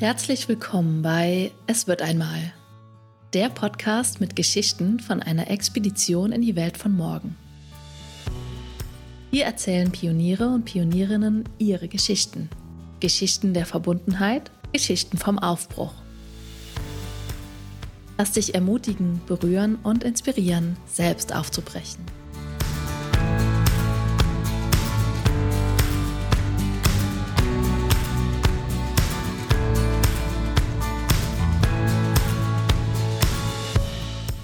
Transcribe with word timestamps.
Herzlich 0.00 0.48
willkommen 0.48 1.02
bei 1.02 1.50
Es 1.66 1.88
wird 1.88 2.02
einmal, 2.02 2.52
der 3.32 3.48
Podcast 3.48 4.20
mit 4.20 4.36
Geschichten 4.36 5.00
von 5.00 5.20
einer 5.20 5.50
Expedition 5.50 6.30
in 6.30 6.40
die 6.40 6.54
Welt 6.54 6.76
von 6.76 6.96
morgen. 6.96 7.36
Hier 9.32 9.44
erzählen 9.46 9.90
Pioniere 9.90 10.50
und 10.50 10.66
Pionierinnen 10.66 11.48
ihre 11.58 11.88
Geschichten. 11.88 12.48
Geschichten 13.00 13.54
der 13.54 13.66
Verbundenheit, 13.66 14.52
Geschichten 14.72 15.18
vom 15.18 15.36
Aufbruch. 15.36 15.94
Lass 18.18 18.30
dich 18.30 18.54
ermutigen, 18.54 19.20
berühren 19.26 19.80
und 19.82 20.04
inspirieren, 20.04 20.76
selbst 20.86 21.34
aufzubrechen. 21.34 22.17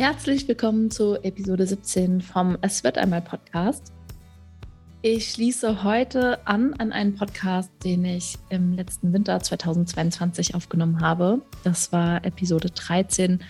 Herzlich 0.07 0.47
willkommen 0.47 0.91
zu 0.91 1.15
Episode 1.25 1.67
17 1.67 2.21
vom 2.21 2.59
Es 2.61 2.85
wird 2.85 2.99
einmal 2.99 3.23
Podcast. 3.23 3.95
Ich 5.01 5.31
schließe 5.31 5.83
heute 5.83 6.47
an 6.47 6.75
an 6.75 6.93
einen 6.93 7.15
Podcast, 7.15 7.71
den 7.83 8.05
ich 8.05 8.37
im 8.51 8.75
letzten 8.75 9.15
Winter 9.15 9.41
2022 9.41 10.55
aufgenommen 10.55 11.01
habe. 11.01 11.41
Das 11.63 11.91
war 11.91 12.23
Episode 12.23 12.69
13. 12.69 13.43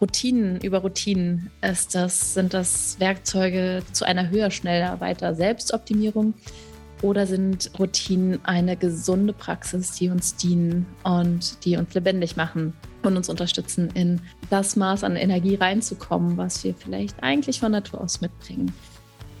Routinen 0.00 0.60
über 0.62 0.78
Routinen 0.78 1.52
ist 1.62 1.94
das, 1.94 2.34
sind 2.34 2.54
das 2.54 2.98
Werkzeuge 2.98 3.84
zu 3.92 4.04
einer 4.04 4.30
höher, 4.30 4.50
schneller, 4.50 4.98
weiter 4.98 5.36
Selbstoptimierung 5.36 6.34
oder 7.04 7.26
sind 7.26 7.70
Routinen 7.78 8.40
eine 8.44 8.78
gesunde 8.78 9.34
Praxis, 9.34 9.92
die 9.92 10.08
uns 10.08 10.36
dienen 10.36 10.86
und 11.02 11.62
die 11.64 11.76
uns 11.76 11.92
lebendig 11.94 12.36
machen? 12.36 12.72
und 13.02 13.18
uns 13.18 13.28
unterstützen, 13.28 13.90
in 13.92 14.18
das 14.48 14.76
Maß 14.76 15.04
an 15.04 15.16
Energie 15.16 15.56
reinzukommen, 15.56 16.38
was 16.38 16.64
wir 16.64 16.74
vielleicht 16.74 17.22
eigentlich 17.22 17.60
von 17.60 17.72
Natur 17.72 18.00
aus 18.00 18.22
mitbringen. 18.22 18.72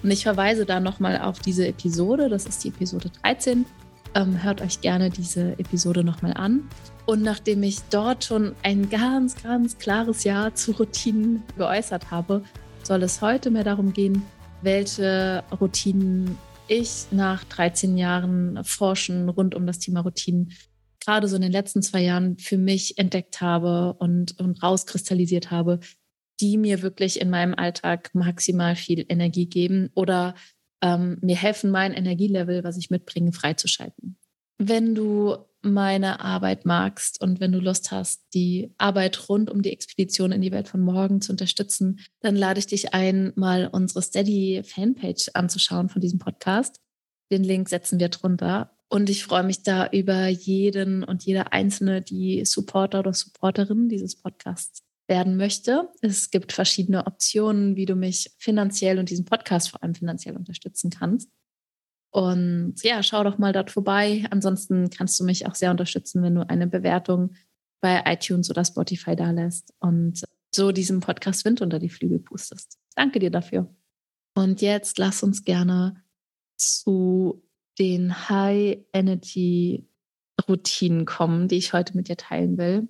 Und 0.02 0.10
ich 0.10 0.24
verweise 0.24 0.66
da 0.66 0.80
nochmal 0.80 1.18
auf 1.18 1.38
diese 1.38 1.66
Episode, 1.66 2.28
das 2.28 2.44
ist 2.44 2.62
die 2.62 2.68
Episode 2.68 3.10
13. 3.22 3.64
Ähm, 4.14 4.42
hört 4.42 4.60
euch 4.60 4.82
gerne 4.82 5.08
diese 5.08 5.58
Episode 5.58 6.04
nochmal 6.04 6.34
an. 6.34 6.68
Und 7.06 7.22
nachdem 7.22 7.62
ich 7.62 7.78
dort 7.88 8.24
schon 8.24 8.54
ein 8.62 8.90
ganz, 8.90 9.42
ganz 9.42 9.78
klares 9.78 10.24
Ja 10.24 10.54
zu 10.54 10.72
Routinen 10.72 11.42
geäußert 11.56 12.10
habe, 12.10 12.42
soll 12.82 13.02
es 13.02 13.22
heute 13.22 13.50
mehr 13.50 13.64
darum 13.64 13.94
gehen, 13.94 14.22
welche 14.60 15.42
Routinen 15.58 16.36
ich 16.68 17.06
nach 17.10 17.44
13 17.44 17.96
Jahren 17.96 18.62
Forschen 18.64 19.28
rund 19.28 19.54
um 19.54 19.66
das 19.66 19.78
Thema 19.78 20.00
Routinen 20.00 20.52
gerade 21.04 21.28
so 21.28 21.36
in 21.36 21.42
den 21.42 21.52
letzten 21.52 21.82
zwei 21.82 22.02
Jahren 22.02 22.38
für 22.38 22.56
mich 22.56 22.98
entdeckt 22.98 23.40
habe 23.40 23.94
und, 23.98 24.38
und 24.40 24.62
rauskristallisiert 24.62 25.50
habe, 25.50 25.80
die 26.40 26.56
mir 26.56 26.82
wirklich 26.82 27.20
in 27.20 27.30
meinem 27.30 27.54
Alltag 27.54 28.10
maximal 28.14 28.74
viel 28.74 29.04
Energie 29.08 29.46
geben 29.46 29.90
oder 29.94 30.34
ähm, 30.82 31.18
mir 31.20 31.36
helfen, 31.36 31.70
mein 31.70 31.92
Energielevel, 31.92 32.64
was 32.64 32.76
ich 32.76 32.90
mitbringe, 32.90 33.32
freizuschalten. 33.32 34.16
Wenn 34.58 34.94
du 34.94 35.36
meine 35.64 36.20
Arbeit 36.20 36.66
magst 36.66 37.20
und 37.20 37.40
wenn 37.40 37.52
du 37.52 37.58
Lust 37.58 37.90
hast, 37.90 38.22
die 38.34 38.72
Arbeit 38.78 39.28
rund 39.28 39.50
um 39.50 39.62
die 39.62 39.72
Expedition 39.72 40.32
in 40.32 40.40
die 40.40 40.52
Welt 40.52 40.68
von 40.68 40.80
morgen 40.80 41.20
zu 41.20 41.32
unterstützen, 41.32 42.00
dann 42.20 42.36
lade 42.36 42.58
ich 42.58 42.66
dich 42.66 42.94
ein, 42.94 43.32
mal 43.36 43.68
unsere 43.72 44.02
Steady-Fanpage 44.02 45.30
anzuschauen 45.34 45.88
von 45.88 46.00
diesem 46.00 46.18
Podcast. 46.18 46.80
Den 47.32 47.44
Link 47.44 47.68
setzen 47.68 47.98
wir 47.98 48.08
drunter. 48.08 48.70
Und 48.88 49.10
ich 49.10 49.24
freue 49.24 49.42
mich 49.42 49.62
da 49.62 49.88
über 49.88 50.28
jeden 50.28 51.02
und 51.02 51.24
jede 51.24 51.52
einzelne, 51.52 52.02
die 52.02 52.44
Supporter 52.44 53.00
oder 53.00 53.12
Supporterin 53.12 53.88
dieses 53.88 54.14
Podcasts 54.14 54.82
werden 55.08 55.36
möchte. 55.36 55.88
Es 56.00 56.30
gibt 56.30 56.52
verschiedene 56.52 57.06
Optionen, 57.06 57.76
wie 57.76 57.86
du 57.86 57.94
mich 57.94 58.30
finanziell 58.38 58.98
und 58.98 59.10
diesen 59.10 59.24
Podcast 59.24 59.70
vor 59.70 59.82
allem 59.82 59.94
finanziell 59.94 60.36
unterstützen 60.36 60.90
kannst. 60.90 61.30
Und 62.14 62.76
ja, 62.84 63.02
schau 63.02 63.24
doch 63.24 63.38
mal 63.38 63.52
dort 63.52 63.72
vorbei. 63.72 64.24
Ansonsten 64.30 64.88
kannst 64.88 65.18
du 65.18 65.24
mich 65.24 65.48
auch 65.48 65.56
sehr 65.56 65.72
unterstützen, 65.72 66.22
wenn 66.22 66.36
du 66.36 66.48
eine 66.48 66.68
Bewertung 66.68 67.34
bei 67.80 68.04
iTunes 68.06 68.48
oder 68.50 68.64
Spotify 68.64 69.16
da 69.16 69.32
lässt 69.32 69.74
und 69.80 70.22
so 70.54 70.70
diesem 70.70 71.00
Podcast 71.00 71.44
Wind 71.44 71.60
unter 71.60 71.80
die 71.80 71.88
Flügel 71.88 72.20
pustest. 72.20 72.78
Danke 72.94 73.18
dir 73.18 73.32
dafür. 73.32 73.74
Und 74.36 74.62
jetzt 74.62 74.98
lass 74.98 75.24
uns 75.24 75.42
gerne 75.42 76.04
zu 76.56 77.42
den 77.80 78.28
High-Energy-Routinen 78.28 81.06
kommen, 81.06 81.48
die 81.48 81.56
ich 81.56 81.72
heute 81.72 81.96
mit 81.96 82.06
dir 82.06 82.16
teilen 82.16 82.58
will. 82.58 82.86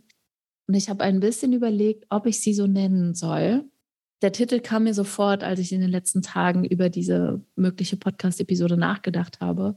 Und 0.67 0.75
ich 0.75 0.91
habe 0.91 1.03
ein 1.03 1.21
bisschen 1.21 1.55
überlegt, 1.55 2.05
ob 2.11 2.27
ich 2.27 2.43
sie 2.43 2.53
so 2.53 2.67
nennen 2.67 3.15
soll. 3.15 3.65
Der 4.23 4.33
Titel 4.33 4.61
kam 4.61 4.85
mir 4.85 4.95
sofort, 4.95 5.43
als 5.43 5.61
ich 5.61 5.73
in 5.73 5.81
den 5.81 5.91
letzten 5.91 6.23
Tagen 6.23 6.65
über 6.65 6.89
diese 6.89 7.45
mögliche 7.57 7.97
Podcast-Episode 7.97 8.77
nachgedacht 8.77 9.41
habe. 9.41 9.77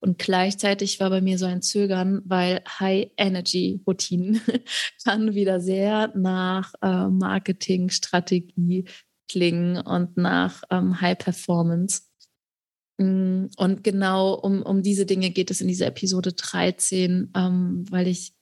Und 0.00 0.18
gleichzeitig 0.18 1.00
war 1.00 1.10
bei 1.10 1.20
mir 1.20 1.38
so 1.38 1.46
ein 1.46 1.62
Zögern, 1.62 2.20
weil 2.24 2.62
High-Energy-Routinen 2.78 4.40
kann 5.04 5.34
wieder 5.34 5.60
sehr 5.60 6.12
nach 6.14 6.74
äh, 6.82 7.08
Marketing-Strategie 7.08 8.84
klingen 9.28 9.78
und 9.78 10.16
nach 10.16 10.62
ähm, 10.70 11.00
High-Performance. 11.00 12.02
Mm, 12.98 13.46
und 13.56 13.82
genau 13.82 14.34
um, 14.34 14.62
um 14.62 14.82
diese 14.82 15.06
Dinge 15.06 15.30
geht 15.30 15.50
es 15.50 15.60
in 15.60 15.68
dieser 15.68 15.86
Episode 15.86 16.34
13, 16.34 17.32
ähm, 17.34 17.84
weil 17.90 18.06
ich 18.06 18.35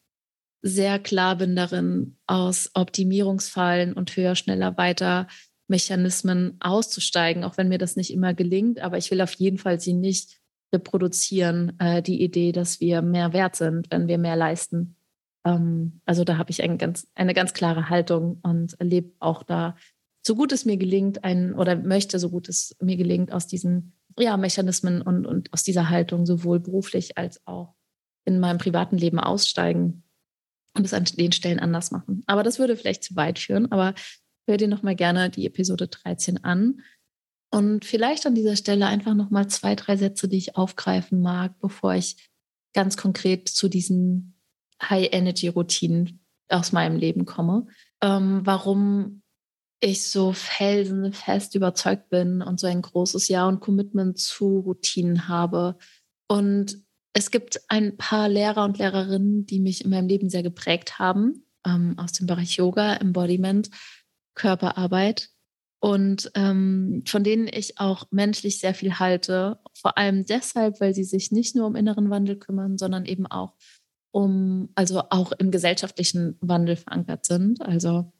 sehr 0.67 0.99
klar 0.99 1.37
bin 1.37 1.55
darin, 1.55 2.17
aus 2.27 2.71
Optimierungsfallen 2.73 3.93
und 3.93 4.17
höher, 4.17 4.35
schneller, 4.35 4.79
weiter 4.79 5.29
Mechanismen 5.69 6.57
auszusteigen, 6.61 7.45
auch 7.45 7.59
wenn 7.59 7.69
mir 7.69 7.77
das 7.77 7.97
nicht 7.97 8.11
immer 8.11 8.33
gelingt. 8.33 8.81
Aber 8.81 8.97
ich 8.97 9.11
will 9.11 9.21
auf 9.21 9.35
jeden 9.35 9.59
Fall 9.59 9.79
sie 9.79 9.93
nicht 9.93 10.41
reproduzieren, 10.73 11.79
äh, 11.79 12.01
die 12.03 12.23
Idee, 12.23 12.53
dass 12.53 12.81
wir 12.81 13.03
mehr 13.03 13.35
wert 13.35 13.57
sind, 13.57 13.91
wenn 13.91 14.09
wir 14.09 14.17
mehr 14.17 14.37
leisten. 14.37 14.97
Ähm, 15.45 16.01
also 16.07 16.25
da 16.25 16.39
habe 16.39 16.51
ich 16.51 16.63
ein 16.63 16.79
ganz, 16.79 17.07
eine 17.15 17.35
ganz 17.35 17.53
klare 17.53 17.91
Haltung 17.91 18.41
und 18.43 18.73
erlebe 18.81 19.13
auch 19.19 19.43
da, 19.43 19.77
so 20.27 20.35
gut 20.35 20.51
es 20.51 20.65
mir 20.65 20.79
gelingt, 20.79 21.25
ein, 21.25 21.55
oder 21.55 21.77
möchte, 21.77 22.19
so 22.19 22.31
gut 22.31 22.49
es 22.49 22.75
mir 22.81 22.97
gelingt, 22.97 23.33
aus 23.33 23.47
diesen 23.47 23.93
ja, 24.19 24.39
Mechanismen 24.39 25.03
und, 25.03 25.27
und 25.27 25.53
aus 25.53 25.63
dieser 25.63 25.91
Haltung 25.91 26.25
sowohl 26.25 26.59
beruflich 26.61 27.19
als 27.19 27.47
auch 27.47 27.75
in 28.25 28.41
meinem 28.41 28.57
privaten 28.57 28.97
Leben 28.97 29.21
aussteigen 29.21 30.04
und 30.77 30.85
es 30.85 30.95
an 30.95 31.05
den 31.05 31.33
Stellen 31.33 31.61
anders 31.61 31.91
machen. 31.91 32.23
Aber 32.27 32.43
das 32.43 32.59
würde 32.59 32.77
vielleicht 32.77 33.05
zu 33.05 33.17
weit 33.17 33.39
führen. 33.39 33.71
Aber 33.73 33.95
hör 34.47 34.57
dir 34.57 34.69
nochmal 34.69 34.97
gerne 34.97 35.31
die 35.31 35.47
Episode 35.47 35.89
13 35.89 36.45
an. 36.45 36.83
Und 37.51 37.85
vielleicht 37.85 38.27
an 38.27 38.35
dieser 38.35 38.57
Stelle 38.57 38.87
einfach 38.87 39.15
nochmal 39.15 39.47
zwei, 39.49 39.77
drei 39.77 39.97
Sätze, 39.97 40.29
die 40.29 40.39
ich 40.39 40.57
aufgreifen 40.57 41.21
mag, 41.21 41.59
bevor 41.61 41.95
ich 41.95 42.29
ganz 42.75 42.97
konkret 42.97 43.49
zu 43.49 43.69
diesen 43.69 44.41
High-Energy-Routinen 44.83 46.21
aus 46.49 46.73
meinem 46.73 46.97
Leben 46.97 47.25
komme. 47.25 47.67
Ähm, 48.03 48.41
warum 48.45 49.23
ich 49.81 50.11
so 50.11 50.33
felsenfest 50.33 51.55
überzeugt 51.55 52.09
bin 52.09 52.43
und 52.43 52.59
so 52.59 52.67
ein 52.67 52.83
großes 52.83 53.29
Ja 53.29 53.47
und 53.47 53.61
Commitment 53.61 54.19
zu 54.19 54.61
Routinen 54.61 55.29
habe. 55.29 55.77
Und 56.27 56.79
es 57.15 57.31
gibt 57.31 57.63
ein 57.69 57.97
paar 57.97 58.29
Lehrer 58.29 58.65
und 58.65 58.79
Lehrerinnen, 58.79 59.47
die 59.47 59.61
mich 59.61 59.85
in 59.85 59.91
meinem 59.91 60.09
Leben 60.09 60.29
sehr 60.29 60.43
geprägt 60.43 60.99
haben, 60.99 61.47
ähm, 61.65 61.95
aus 61.97 62.13
dem 62.13 62.27
Bereich 62.27 62.57
Yoga, 62.57 62.97
Embodiment, 62.97 63.71
Körperarbeit 64.35 65.31
und 65.81 66.31
ähm, 66.35 67.05
von 67.07 67.23
denen 67.23 67.47
ich 67.47 67.79
auch 67.79 68.06
menschlich 68.11 68.59
sehr 68.59 68.75
viel 68.75 68.99
halte. 68.99 69.61
Vor 69.75 69.97
allem 69.97 70.27
deshalb, 70.27 70.81
weil 70.81 70.93
sie 70.93 71.05
sich 71.05 71.31
nicht 71.31 71.55
nur 71.55 71.67
um 71.67 71.77
inneren 71.77 72.11
Wandel 72.11 72.37
kümmern, 72.37 72.79
sondern 72.79 73.05
eben 73.05 73.27
auch 73.27 73.55
um, 74.11 74.71
also 74.75 75.03
auch 75.11 75.33
im 75.33 75.50
gesellschaftlichen 75.50 76.37
Wandel 76.41 76.77
verankert 76.77 77.27
sind. 77.27 77.62
Also 77.62 78.12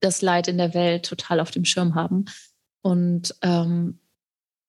das 0.00 0.22
Leid 0.22 0.48
in 0.48 0.56
der 0.56 0.72
Welt 0.72 1.04
total 1.06 1.40
auf 1.40 1.50
dem 1.50 1.64
Schirm 1.64 1.94
haben 1.94 2.24
und 2.82 3.34
ähm, 3.42 4.00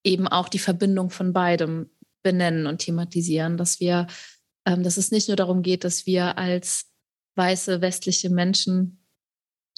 eben 0.04 0.28
auch 0.28 0.50
die 0.50 0.60
Verbindung 0.60 1.10
von 1.10 1.34
beidem 1.34 1.90
benennen 2.26 2.66
und 2.66 2.80
thematisieren, 2.80 3.56
dass 3.56 3.80
wir, 3.80 4.08
ähm, 4.66 4.82
dass 4.82 4.98
es 4.98 5.12
nicht 5.12 5.28
nur 5.28 5.38
darum 5.38 5.62
geht, 5.62 5.84
dass 5.84 6.08
wir 6.08 6.40
als 6.40 6.92
weiße 7.36 7.82
westliche 7.82 8.32
Menschen 8.32 9.06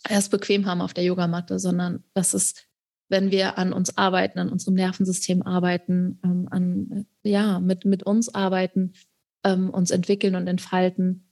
erst 0.08 0.32
bequem 0.32 0.66
haben 0.66 0.80
auf 0.80 0.94
der 0.94 1.04
Yogamatte, 1.04 1.60
sondern 1.60 2.06
dass 2.14 2.34
es, 2.34 2.56
wenn 3.10 3.32
wir 3.32 3.58
an 3.58 3.74
uns 3.74 3.98
arbeiten, 3.98 4.40
an 4.40 4.50
unserem 4.50 4.76
Nervensystem 4.76 5.42
arbeiten, 5.42 6.22
ähm, 6.24 6.48
an, 6.50 7.06
ja, 7.22 7.60
mit, 7.60 7.84
mit 7.84 8.04
uns 8.04 8.34
arbeiten, 8.34 8.94
ähm, 9.44 9.70
uns 9.70 9.92
entwickeln 9.92 10.36
und 10.36 10.48
entfalten, 10.48 11.30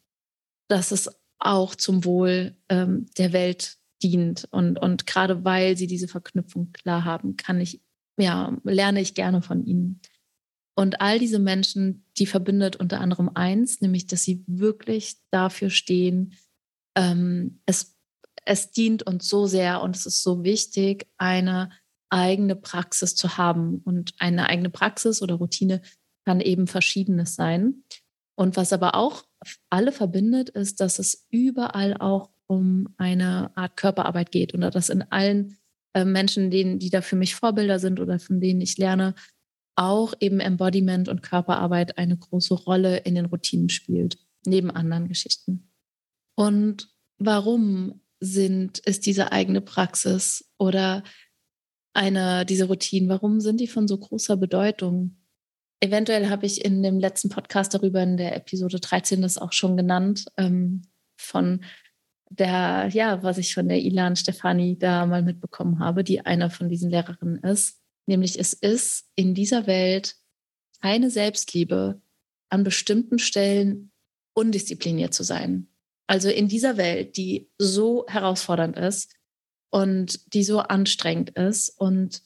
dass 0.67 0.91
es 0.91 1.09
auch 1.39 1.75
zum 1.75 2.03
Wohl 2.03 2.57
ähm, 2.67 3.05
der 3.17 3.31
Welt 3.31 3.77
dient. 4.03 4.49
Und, 4.51 4.79
und 4.79 5.07
gerade 5.07 5.45
weil 5.45 5.77
sie 5.77 5.87
diese 5.87 6.09
Verknüpfung 6.09 6.73
klar 6.73 7.05
haben, 7.05 7.37
kann 7.37 7.61
ich, 7.61 7.81
ja, 8.17 8.57
lerne 8.65 8.99
ich 8.99 9.13
gerne 9.13 9.41
von 9.41 9.65
ihnen. 9.65 10.01
Und 10.77 11.01
all 11.01 11.19
diese 11.19 11.39
Menschen, 11.39 12.05
die 12.17 12.25
verbindet 12.25 12.75
unter 12.75 12.99
anderem 12.99 13.31
eins, 13.33 13.81
nämlich, 13.81 14.07
dass 14.07 14.23
sie 14.23 14.43
wirklich 14.45 15.15
dafür 15.31 15.69
stehen, 15.69 16.33
ähm, 16.97 17.61
es, 17.65 17.95
es 18.45 18.71
dient 18.71 19.03
uns 19.03 19.27
so 19.29 19.45
sehr 19.47 19.81
und 19.81 19.95
es 19.95 20.05
ist 20.05 20.21
so 20.21 20.43
wichtig, 20.43 21.07
eine 21.17 21.69
eigene 22.09 22.55
Praxis 22.55 23.15
zu 23.15 23.37
haben. 23.37 23.81
Und 23.85 24.13
eine 24.19 24.49
eigene 24.49 24.69
Praxis 24.69 25.21
oder 25.21 25.35
Routine 25.35 25.81
kann 26.25 26.41
eben 26.41 26.67
verschiedenes 26.67 27.35
sein. 27.35 27.83
Und 28.35 28.57
was 28.57 28.73
aber 28.73 28.95
auch 28.95 29.23
alle 29.69 29.91
verbindet, 29.91 30.49
ist, 30.49 30.81
dass 30.81 30.99
es 30.99 31.25
überall 31.29 31.95
auch 31.97 32.31
um 32.47 32.93
eine 32.97 33.51
Art 33.55 33.77
Körperarbeit 33.77 34.31
geht 34.31 34.53
oder 34.53 34.69
dass 34.71 34.89
in 34.89 35.03
allen 35.03 35.57
äh, 35.93 36.05
Menschen, 36.05 36.51
denen, 36.51 36.79
die 36.79 36.89
da 36.89 37.01
für 37.01 37.15
mich 37.15 37.35
Vorbilder 37.35 37.79
sind 37.79 37.99
oder 37.99 38.19
von 38.19 38.41
denen 38.41 38.61
ich 38.61 38.77
lerne, 38.77 39.15
auch 39.75 40.13
eben 40.19 40.39
Embodiment 40.39 41.09
und 41.09 41.21
Körperarbeit 41.21 41.97
eine 41.97 42.17
große 42.17 42.53
Rolle 42.53 42.97
in 42.97 43.15
den 43.15 43.25
Routinen 43.25 43.69
spielt, 43.69 44.17
neben 44.45 44.71
anderen 44.71 45.07
Geschichten. 45.07 45.71
Und 46.35 46.89
warum 47.17 48.01
sind, 48.19 48.79
ist 48.79 49.05
diese 49.05 49.31
eigene 49.31 49.61
Praxis 49.61 50.51
oder 50.57 51.03
eine, 51.93 52.45
diese 52.45 52.65
Routinen, 52.65 53.09
warum 53.09 53.39
sind 53.39 53.59
die 53.59 53.67
von 53.67 53.87
so 53.87 53.97
großer 53.97 54.37
Bedeutung? 54.37 55.17
Eventuell 55.79 56.29
habe 56.29 56.45
ich 56.45 56.63
in 56.63 56.83
dem 56.83 56.99
letzten 56.99 57.29
Podcast 57.29 57.73
darüber 57.73 58.01
in 58.01 58.17
der 58.17 58.35
Episode 58.35 58.79
13 58.79 59.21
das 59.21 59.37
auch 59.37 59.53
schon 59.53 59.77
genannt, 59.77 60.25
ähm, 60.37 60.83
von 61.17 61.63
der, 62.29 62.89
ja, 62.91 63.23
was 63.23 63.37
ich 63.37 63.53
von 63.53 63.67
der 63.67 63.79
Ilan 63.79 64.15
Stefani 64.15 64.77
da 64.77 65.05
mal 65.05 65.21
mitbekommen 65.21 65.79
habe, 65.79 66.03
die 66.03 66.21
einer 66.21 66.49
von 66.49 66.69
diesen 66.69 66.89
Lehrerinnen 66.89 67.37
ist. 67.43 67.81
Nämlich 68.07 68.39
es 68.39 68.53
ist 68.53 69.09
in 69.15 69.33
dieser 69.33 69.67
Welt 69.67 70.15
keine 70.81 71.09
Selbstliebe, 71.09 72.01
an 72.49 72.63
bestimmten 72.63 73.19
Stellen 73.19 73.91
undiszipliniert 74.33 75.13
zu 75.13 75.23
sein. 75.23 75.67
Also 76.07 76.29
in 76.29 76.47
dieser 76.47 76.77
Welt, 76.77 77.17
die 77.17 77.49
so 77.57 78.05
herausfordernd 78.07 78.77
ist 78.77 79.15
und 79.71 80.33
die 80.33 80.43
so 80.43 80.59
anstrengend 80.59 81.31
ist 81.31 81.69
und 81.69 82.21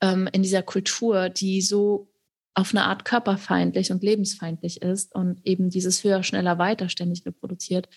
ähm, 0.00 0.28
in 0.32 0.42
dieser 0.42 0.62
Kultur, 0.62 1.28
die 1.28 1.60
so 1.60 2.12
auf 2.54 2.70
eine 2.70 2.84
Art 2.84 3.04
körperfeindlich 3.04 3.90
und 3.90 4.04
lebensfeindlich 4.04 4.80
ist 4.82 5.14
und 5.14 5.44
eben 5.44 5.70
dieses 5.70 6.04
höher, 6.04 6.22
schneller, 6.22 6.58
weiter 6.58 6.88
ständig 6.88 7.26
reproduziert, 7.26 7.88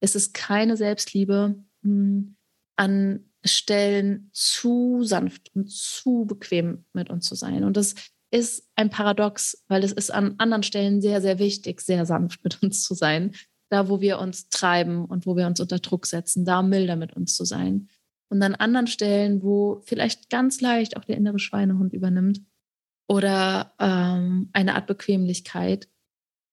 ist 0.00 0.16
es 0.16 0.32
keine 0.32 0.76
Selbstliebe, 0.76 1.62
mh, 1.82 1.90
hm, 1.90 2.36
an 2.76 3.29
Stellen 3.44 4.30
zu 4.32 5.02
sanft 5.02 5.50
und 5.54 5.70
zu 5.70 6.26
bequem 6.26 6.84
mit 6.92 7.10
uns 7.10 7.26
zu 7.26 7.34
sein. 7.34 7.64
Und 7.64 7.76
das 7.76 7.94
ist 8.30 8.68
ein 8.76 8.90
Paradox, 8.90 9.64
weil 9.68 9.82
es 9.82 9.92
ist 9.92 10.10
an 10.10 10.34
anderen 10.38 10.62
Stellen 10.62 11.00
sehr, 11.00 11.20
sehr 11.20 11.38
wichtig, 11.38 11.80
sehr 11.80 12.06
sanft 12.06 12.44
mit 12.44 12.62
uns 12.62 12.82
zu 12.82 12.94
sein. 12.94 13.34
Da, 13.70 13.88
wo 13.88 14.00
wir 14.00 14.18
uns 14.18 14.48
treiben 14.48 15.04
und 15.04 15.26
wo 15.26 15.36
wir 15.36 15.46
uns 15.46 15.60
unter 15.60 15.78
Druck 15.78 16.06
setzen, 16.06 16.44
da 16.44 16.62
milder 16.62 16.96
mit 16.96 17.14
uns 17.14 17.36
zu 17.36 17.44
sein. 17.44 17.88
Und 18.28 18.42
an 18.42 18.54
anderen 18.54 18.86
Stellen, 18.86 19.42
wo 19.42 19.80
vielleicht 19.84 20.28
ganz 20.28 20.60
leicht 20.60 20.96
auch 20.96 21.04
der 21.04 21.16
innere 21.16 21.38
Schweinehund 21.38 21.92
übernimmt 21.92 22.40
oder 23.08 23.74
ähm, 23.78 24.50
eine 24.52 24.74
Art 24.74 24.86
Bequemlichkeit, 24.86 25.88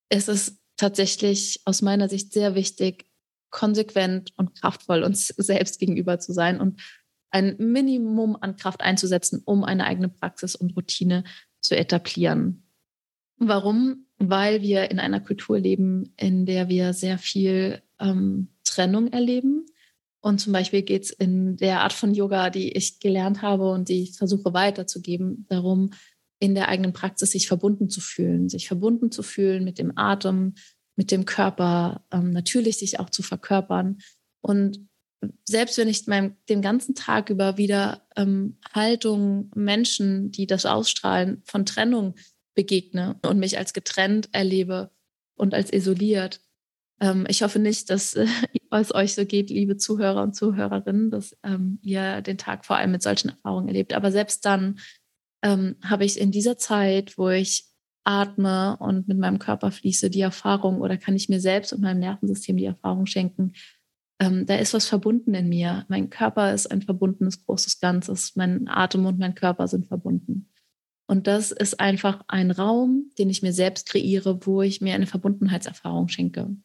ist 0.09 0.29
es 0.29 0.59
tatsächlich 0.75 1.61
aus 1.65 1.81
meiner 1.81 2.07
Sicht 2.07 2.33
sehr 2.33 2.55
wichtig, 2.55 3.06
konsequent 3.49 4.33
und 4.35 4.59
kraftvoll 4.59 5.03
uns 5.03 5.27
selbst 5.27 5.79
gegenüber 5.79 6.19
zu 6.19 6.33
sein 6.33 6.59
und 6.59 6.81
ein 7.29 7.55
Minimum 7.59 8.37
an 8.39 8.55
Kraft 8.55 8.81
einzusetzen, 8.81 9.41
um 9.45 9.63
eine 9.63 9.85
eigene 9.85 10.09
Praxis 10.09 10.55
und 10.55 10.75
Routine 10.75 11.23
zu 11.59 11.75
etablieren. 11.75 12.63
Warum? 13.37 14.07
Weil 14.17 14.61
wir 14.61 14.89
in 14.89 14.99
einer 14.99 15.19
Kultur 15.19 15.59
leben, 15.59 16.13
in 16.17 16.45
der 16.45 16.69
wir 16.69 16.93
sehr 16.93 17.17
viel 17.17 17.83
ähm, 17.99 18.49
Trennung 18.63 19.11
erleben. 19.11 19.65
Und 20.21 20.39
zum 20.39 20.53
Beispiel 20.53 20.81
geht 20.81 21.03
es 21.03 21.09
in 21.11 21.57
der 21.57 21.81
Art 21.81 21.93
von 21.93 22.13
Yoga, 22.13 22.49
die 22.49 22.71
ich 22.71 22.99
gelernt 22.99 23.41
habe 23.41 23.69
und 23.71 23.89
die 23.89 24.03
ich 24.03 24.17
versuche 24.17 24.53
weiterzugeben, 24.53 25.45
darum, 25.49 25.91
in 26.39 26.55
der 26.55 26.67
eigenen 26.67 26.93
Praxis 26.93 27.31
sich 27.31 27.47
verbunden 27.47 27.89
zu 27.89 28.01
fühlen, 28.01 28.49
sich 28.49 28.67
verbunden 28.67 29.11
zu 29.11 29.23
fühlen 29.23 29.63
mit 29.63 29.79
dem 29.79 29.93
Atem, 29.95 30.53
mit 30.97 31.11
dem 31.11 31.25
Körper, 31.25 32.03
ähm, 32.11 32.31
natürlich 32.31 32.79
sich 32.79 32.99
auch 32.99 33.09
zu 33.09 33.23
verkörpern. 33.23 33.99
Und 34.41 34.87
selbst 35.45 35.77
wenn 35.77 35.87
ich 35.87 36.07
meinem, 36.07 36.35
den 36.49 36.61
ganzen 36.61 36.95
Tag 36.95 37.29
über 37.29 37.57
wieder 37.57 38.05
ähm, 38.15 38.59
Haltung, 38.73 39.51
Menschen, 39.55 40.31
die 40.31 40.47
das 40.47 40.65
ausstrahlen, 40.65 41.41
von 41.45 41.65
Trennung 41.65 42.15
begegne 42.53 43.19
und 43.23 43.39
mich 43.39 43.57
als 43.57 43.73
getrennt 43.73 44.29
erlebe 44.31 44.91
und 45.35 45.53
als 45.53 45.71
isoliert. 45.71 46.41
Ähm, 46.99 47.25
ich 47.29 47.43
hoffe 47.43 47.59
nicht, 47.59 47.89
dass 47.89 48.15
äh, 48.15 48.27
es 48.71 48.93
euch 48.93 49.13
so 49.13 49.25
geht, 49.25 49.49
liebe 49.49 49.77
Zuhörer 49.77 50.23
und 50.23 50.35
Zuhörerinnen, 50.35 51.11
dass 51.11 51.37
ähm, 51.43 51.79
ihr 51.83 52.21
den 52.21 52.37
Tag 52.37 52.65
vor 52.65 52.75
allem 52.75 52.91
mit 52.91 53.03
solchen 53.03 53.29
Erfahrungen 53.29 53.67
erlebt. 53.67 53.93
Aber 53.93 54.11
selbst 54.11 54.45
dann 54.45 54.79
ähm, 55.43 55.75
habe 55.83 56.05
ich 56.05 56.19
in 56.19 56.31
dieser 56.31 56.57
Zeit, 56.57 57.17
wo 57.17 57.29
ich 57.29 57.65
atme 58.07 58.77
und 58.77 59.07
mit 59.07 59.17
meinem 59.17 59.37
Körper 59.37 59.71
fließe, 59.71 60.09
die 60.09 60.21
Erfahrung 60.21 60.79
oder 60.79 60.97
kann 60.97 61.15
ich 61.15 61.27
mir 61.27 61.41
selbst 61.41 61.73
und 61.73 61.81
meinem 61.81 61.99
Nervensystem 61.99 62.55
die 62.55 62.65
Erfahrung 62.65 63.05
schenken, 63.05 63.53
ähm, 64.19 64.45
da 64.45 64.55
ist 64.55 64.73
was 64.73 64.87
verbunden 64.87 65.33
in 65.33 65.49
mir. 65.49 65.85
Mein 65.89 66.09
Körper 66.09 66.53
ist 66.53 66.71
ein 66.71 66.81
verbundenes 66.81 67.45
großes 67.45 67.79
Ganzes. 67.79 68.35
Mein 68.35 68.67
Atem 68.67 69.05
und 69.05 69.19
mein 69.19 69.35
Körper 69.35 69.67
sind 69.67 69.87
verbunden. 69.87 70.49
Und 71.05 71.27
das 71.27 71.51
ist 71.51 71.79
einfach 71.79 72.23
ein 72.27 72.51
Raum, 72.51 73.11
den 73.17 73.29
ich 73.29 73.41
mir 73.41 73.53
selbst 73.53 73.89
kreiere, 73.89 74.45
wo 74.45 74.61
ich 74.61 74.81
mir 74.81 74.95
eine 74.95 75.07
Verbundenheitserfahrung 75.07 76.07
schenke. 76.07 76.45
Und 76.45 76.63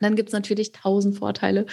dann 0.00 0.16
gibt 0.16 0.30
es 0.30 0.32
natürlich 0.32 0.72
tausend 0.72 1.18
Vorteile, 1.18 1.66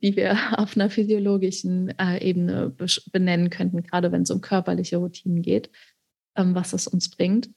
die 0.00 0.16
wir 0.16 0.36
auf 0.58 0.76
einer 0.76 0.90
physiologischen 0.90 1.90
äh, 1.98 2.18
Ebene 2.24 2.74
benennen 3.12 3.50
könnten, 3.50 3.82
gerade 3.82 4.12
wenn 4.12 4.22
es 4.22 4.30
um 4.30 4.40
körperliche 4.40 4.96
Routinen 4.96 5.42
geht, 5.42 5.70
ähm, 6.36 6.54
was 6.54 6.72
es 6.72 6.86
uns 6.86 7.10
bringt. 7.10 7.50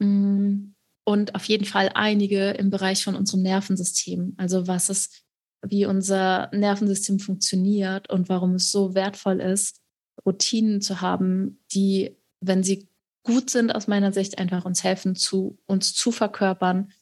Mm, 0.00 0.72
und 1.04 1.34
auf 1.34 1.44
jeden 1.44 1.64
Fall 1.64 1.90
einige 1.94 2.50
im 2.50 2.70
Bereich 2.70 3.04
von 3.04 3.14
unserem 3.14 3.42
Nervensystem. 3.42 4.34
Also 4.36 4.66
was 4.66 4.88
es, 4.88 5.24
wie 5.62 5.86
unser 5.86 6.50
Nervensystem 6.52 7.18
funktioniert 7.18 8.10
und 8.10 8.28
warum 8.28 8.54
es 8.54 8.70
so 8.70 8.94
wertvoll 8.94 9.40
ist, 9.40 9.80
Routinen 10.24 10.80
zu 10.80 11.00
haben, 11.00 11.60
die, 11.72 12.16
wenn 12.40 12.62
sie 12.62 12.88
gut 13.22 13.50
sind, 13.50 13.74
aus 13.74 13.86
meiner 13.86 14.12
Sicht 14.12 14.38
einfach 14.38 14.64
uns 14.64 14.84
helfen, 14.84 15.16
zu 15.16 15.58
uns 15.66 15.94
zu 15.94 16.12
verkörpern 16.12 16.92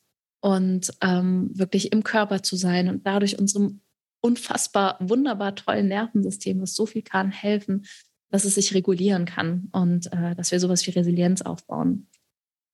und 0.41 0.93
ähm, 1.01 1.51
wirklich 1.53 1.93
im 1.93 2.03
Körper 2.03 2.43
zu 2.43 2.57
sein 2.57 2.89
und 2.89 3.07
dadurch 3.07 3.39
unserem 3.39 3.81
unfassbar 4.21 4.97
wunderbar 5.01 5.55
tollen 5.55 5.89
Nervensystem, 5.89 6.61
was 6.61 6.75
so 6.75 6.87
viel 6.87 7.03
kann, 7.03 7.31
helfen, 7.31 7.87
dass 8.31 8.45
es 8.45 8.57
sich 8.57 8.75
regulieren 8.75 9.25
kann 9.25 9.69
und 9.73 10.13
äh, 10.13 10.35
dass 10.35 10.51
wir 10.51 10.61
sowas 10.61 10.87
wie 10.87 10.91
Resilienz 10.91 11.43
aufbauen. 11.43 12.09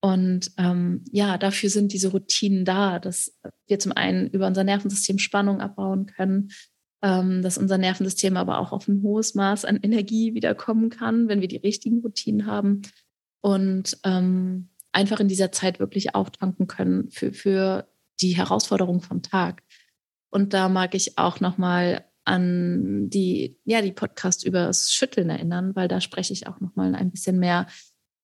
Und 0.05 0.51
ähm, 0.59 1.03
ja, 1.11 1.39
dafür 1.39 1.71
sind 1.71 1.91
diese 1.91 2.09
Routinen 2.09 2.63
da, 2.63 2.99
dass 2.99 3.39
wir 3.65 3.79
zum 3.79 3.91
einen 3.91 4.27
über 4.27 4.45
unser 4.45 4.63
Nervensystem 4.63 5.17
Spannung 5.17 5.61
abbauen 5.61 6.05
können, 6.05 6.51
ähm, 7.01 7.41
dass 7.41 7.57
unser 7.57 7.79
Nervensystem 7.79 8.37
aber 8.37 8.59
auch 8.59 8.71
auf 8.71 8.87
ein 8.87 9.01
hohes 9.01 9.33
Maß 9.33 9.65
an 9.65 9.79
Energie 9.81 10.35
wiederkommen 10.35 10.91
kann, 10.91 11.27
wenn 11.27 11.41
wir 11.41 11.47
die 11.47 11.57
richtigen 11.57 12.01
Routinen 12.01 12.45
haben 12.45 12.83
und 13.41 13.97
ähm, 14.03 14.69
einfach 14.91 15.19
in 15.19 15.27
dieser 15.27 15.51
Zeit 15.51 15.79
wirklich 15.79 16.13
auftanken 16.13 16.67
können 16.67 17.09
für, 17.09 17.33
für 17.33 17.87
die 18.21 18.37
Herausforderung 18.37 19.01
vom 19.01 19.23
Tag. 19.23 19.63
Und 20.29 20.53
da 20.53 20.69
mag 20.69 20.93
ich 20.93 21.17
auch 21.17 21.39
nochmal 21.39 22.05
an 22.25 23.09
die, 23.09 23.57
ja, 23.65 23.81
die 23.81 23.91
Podcast 23.91 24.45
über 24.45 24.67
das 24.67 24.93
Schütteln 24.93 25.31
erinnern, 25.31 25.75
weil 25.75 25.87
da 25.87 25.99
spreche 25.99 26.33
ich 26.33 26.45
auch 26.45 26.59
nochmal 26.59 26.93
ein 26.93 27.09
bisschen 27.09 27.39
mehr 27.39 27.65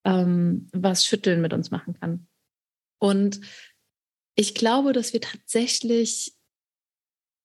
ähm, 0.06 0.68
was 0.74 1.06
Schütteln 1.06 1.42
mit 1.42 1.54
uns 1.54 1.72
machen 1.72 1.94
kann. 1.94 2.28
Und 3.00 3.42
ich 4.36 4.56
glaube, 4.56 4.94
dass 4.94 5.14
wir 5.14 5.22
tatsächlich 5.22 6.36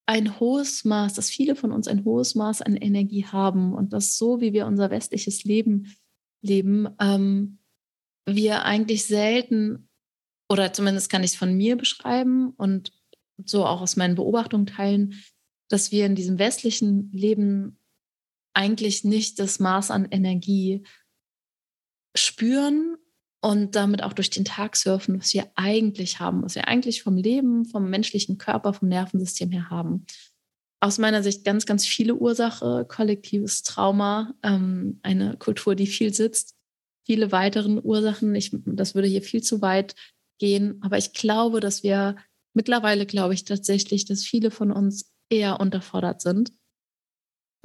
ein 0.07 0.39
hohes 0.39 0.85
Maß, 0.85 1.13
dass 1.13 1.29
viele 1.29 1.55
von 1.55 1.71
uns 1.71 1.87
ein 1.87 2.05
hohes 2.05 2.33
Maß 2.35 2.61
an 2.61 2.77
Energie 2.77 3.25
haben 3.25 3.73
und 3.73 3.91
dass 3.91 4.17
so, 4.17 4.39
wie 4.39 4.53
wir 4.53 4.65
unser 4.65 4.89
westliches 4.89 5.43
Leben 5.43 5.95
leben, 6.41 6.87
ähm, 6.99 7.59
wir 8.25 8.63
eigentlich 8.63 9.05
selten, 9.05 9.89
oder 10.49 10.71
zumindest 10.71 11.09
kann 11.09 11.23
ich 11.23 11.31
es 11.31 11.37
von 11.37 11.55
mir 11.55 11.75
beschreiben 11.75 12.51
und 12.51 12.93
so 13.45 13.65
auch 13.65 13.81
aus 13.81 13.97
meinen 13.97 14.15
Beobachtungen 14.15 14.65
teilen, 14.65 15.15
dass 15.69 15.91
wir 15.91 16.05
in 16.05 16.15
diesem 16.15 16.39
westlichen 16.39 17.11
Leben 17.11 17.77
eigentlich 18.53 19.03
nicht 19.03 19.39
das 19.39 19.59
Maß 19.59 19.91
an 19.91 20.07
Energie 20.09 20.83
spüren 22.17 22.97
und 23.41 23.75
damit 23.75 24.03
auch 24.03 24.13
durch 24.13 24.29
den 24.29 24.45
Tag 24.45 24.75
surfen, 24.75 25.19
was 25.19 25.33
wir 25.33 25.49
eigentlich 25.55 26.19
haben, 26.19 26.43
was 26.43 26.55
wir 26.55 26.67
eigentlich 26.67 27.03
vom 27.03 27.17
Leben, 27.17 27.65
vom 27.65 27.89
menschlichen 27.89 28.37
Körper, 28.37 28.73
vom 28.73 28.87
Nervensystem 28.89 29.51
her 29.51 29.69
haben. 29.69 30.05
Aus 30.79 30.97
meiner 30.97 31.23
Sicht 31.23 31.43
ganz, 31.43 31.65
ganz 31.65 31.85
viele 31.85 32.15
Ursache, 32.15 32.85
kollektives 32.87 33.63
Trauma, 33.63 34.33
ähm, 34.43 34.99
eine 35.01 35.37
Kultur, 35.37 35.75
die 35.75 35.87
viel 35.87 36.13
sitzt, 36.13 36.55
viele 37.05 37.31
weiteren 37.31 37.83
Ursachen. 37.83 38.35
Ich, 38.35 38.51
das 38.65 38.93
würde 38.93 39.07
hier 39.07 39.23
viel 39.23 39.41
zu 39.41 39.61
weit 39.61 39.95
gehen. 40.39 40.79
Aber 40.81 40.97
ich 40.97 41.13
glaube, 41.13 41.59
dass 41.59 41.81
wir 41.83 42.15
mittlerweile, 42.53 43.05
glaube 43.05 43.33
ich 43.33 43.43
tatsächlich, 43.43 44.05
dass 44.05 44.23
viele 44.23 44.51
von 44.51 44.71
uns 44.71 45.11
eher 45.29 45.59
unterfordert 45.59 46.21
sind 46.21 46.51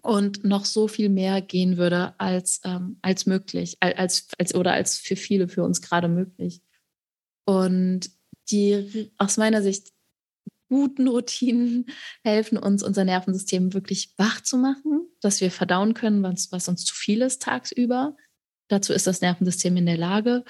und 0.02 0.44
noch 0.44 0.64
so 0.64 0.88
viel 0.88 1.08
mehr 1.08 1.40
gehen 1.40 1.76
würde 1.76 2.18
als, 2.18 2.60
ähm, 2.64 2.98
als 3.02 3.26
möglich, 3.26 3.76
als, 3.80 4.28
als 4.38 4.54
oder 4.54 4.72
als 4.72 4.98
für 4.98 5.16
viele 5.16 5.48
für 5.48 5.62
uns 5.62 5.80
gerade 5.80 6.08
möglich. 6.08 6.60
Und 7.46 8.10
die 8.50 9.12
aus 9.18 9.36
meiner 9.36 9.62
Sicht 9.62 9.92
guten 10.68 11.06
Routinen 11.06 11.86
helfen 12.24 12.58
uns, 12.58 12.82
unser 12.82 13.04
Nervensystem 13.04 13.74
wirklich 13.74 14.14
wach 14.16 14.40
zu 14.40 14.56
machen, 14.56 15.08
dass 15.20 15.40
wir 15.40 15.50
verdauen 15.50 15.94
können, 15.94 16.22
was, 16.22 16.50
was 16.50 16.68
uns 16.68 16.84
zu 16.84 16.94
viel 16.94 17.22
ist 17.22 17.42
tagsüber. 17.42 18.16
Dazu 18.68 18.92
ist 18.92 19.06
das 19.06 19.20
Nervensystem 19.20 19.76
in 19.76 19.86
der 19.86 19.98
Lage 19.98 20.44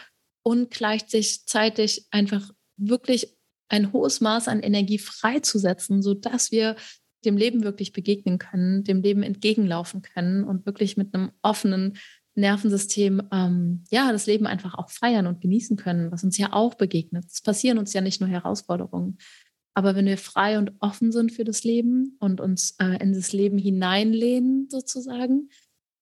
und 0.45 0.71
gleichzeitig 0.71 2.07
einfach 2.11 2.51
wirklich 2.77 3.37
ein 3.69 3.93
hohes 3.93 4.21
Maß 4.21 4.49
an 4.49 4.61
Energie 4.61 4.99
freizusetzen, 4.99 6.03
sodass 6.03 6.53
wir 6.53 6.77
dem 7.25 7.37
Leben 7.37 7.65
wirklich 7.65 7.93
begegnen 7.93 8.39
können, 8.39 8.85
dem 8.85 9.03
Leben 9.03 9.23
entgegenlaufen 9.23 10.03
können 10.03 10.45
und 10.45 10.67
wirklich 10.67 10.97
mit 10.97 11.15
einem 11.15 11.33
offenen 11.43 11.97
Nervensystem 12.35 13.23
ähm, 13.31 13.85
ja 13.91 14.11
das 14.11 14.27
Leben 14.27 14.47
einfach 14.47 14.75
auch 14.75 14.91
feiern 14.91 15.27
und 15.27 15.41
genießen 15.41 15.77
können, 15.77 16.11
was 16.11 16.25
uns 16.25 16.39
ja 16.39 16.53
auch 16.53 16.75
begegnet. 16.75 17.27
Es 17.31 17.43
passieren 17.43 17.79
uns 17.79 17.93
ja 17.93 18.01
nicht 18.01 18.21
nur 18.21 18.31
Herausforderungen, 18.31 19.19
aber 19.75 19.95
wenn 19.95 20.07
wir 20.07 20.19
frei 20.19 20.59
und 20.59 20.73
offen 20.81 21.13
sind 21.13 21.33
für 21.33 21.45
das 21.45 21.65
Leben 21.65 22.17
und 22.21 22.41
uns 22.41 22.77
äh, 22.79 23.03
in 23.03 23.13
das 23.13 23.33
Leben 23.33 23.59
hineinlehnen 23.59 24.69
sozusagen, 24.71 25.49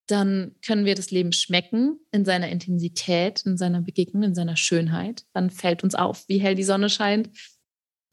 dann 0.07 0.55
können 0.65 0.83
wir 0.83 0.95
das 0.95 1.11
Leben 1.11 1.31
schmecken 1.31 1.99
in 2.11 2.25
seiner 2.25 2.49
Intensität, 2.49 3.43
in 3.45 3.55
seiner 3.57 3.81
Begegnung, 3.81 4.23
in 4.23 4.35
seiner 4.35 4.57
Schönheit. 4.57 5.23
Dann 5.33 5.49
fällt 5.49 5.83
uns 5.83 5.95
auf, 5.95 6.27
wie 6.27 6.39
hell 6.39 6.55
die 6.55 6.63
Sonne 6.63 6.89
scheint, 6.89 7.29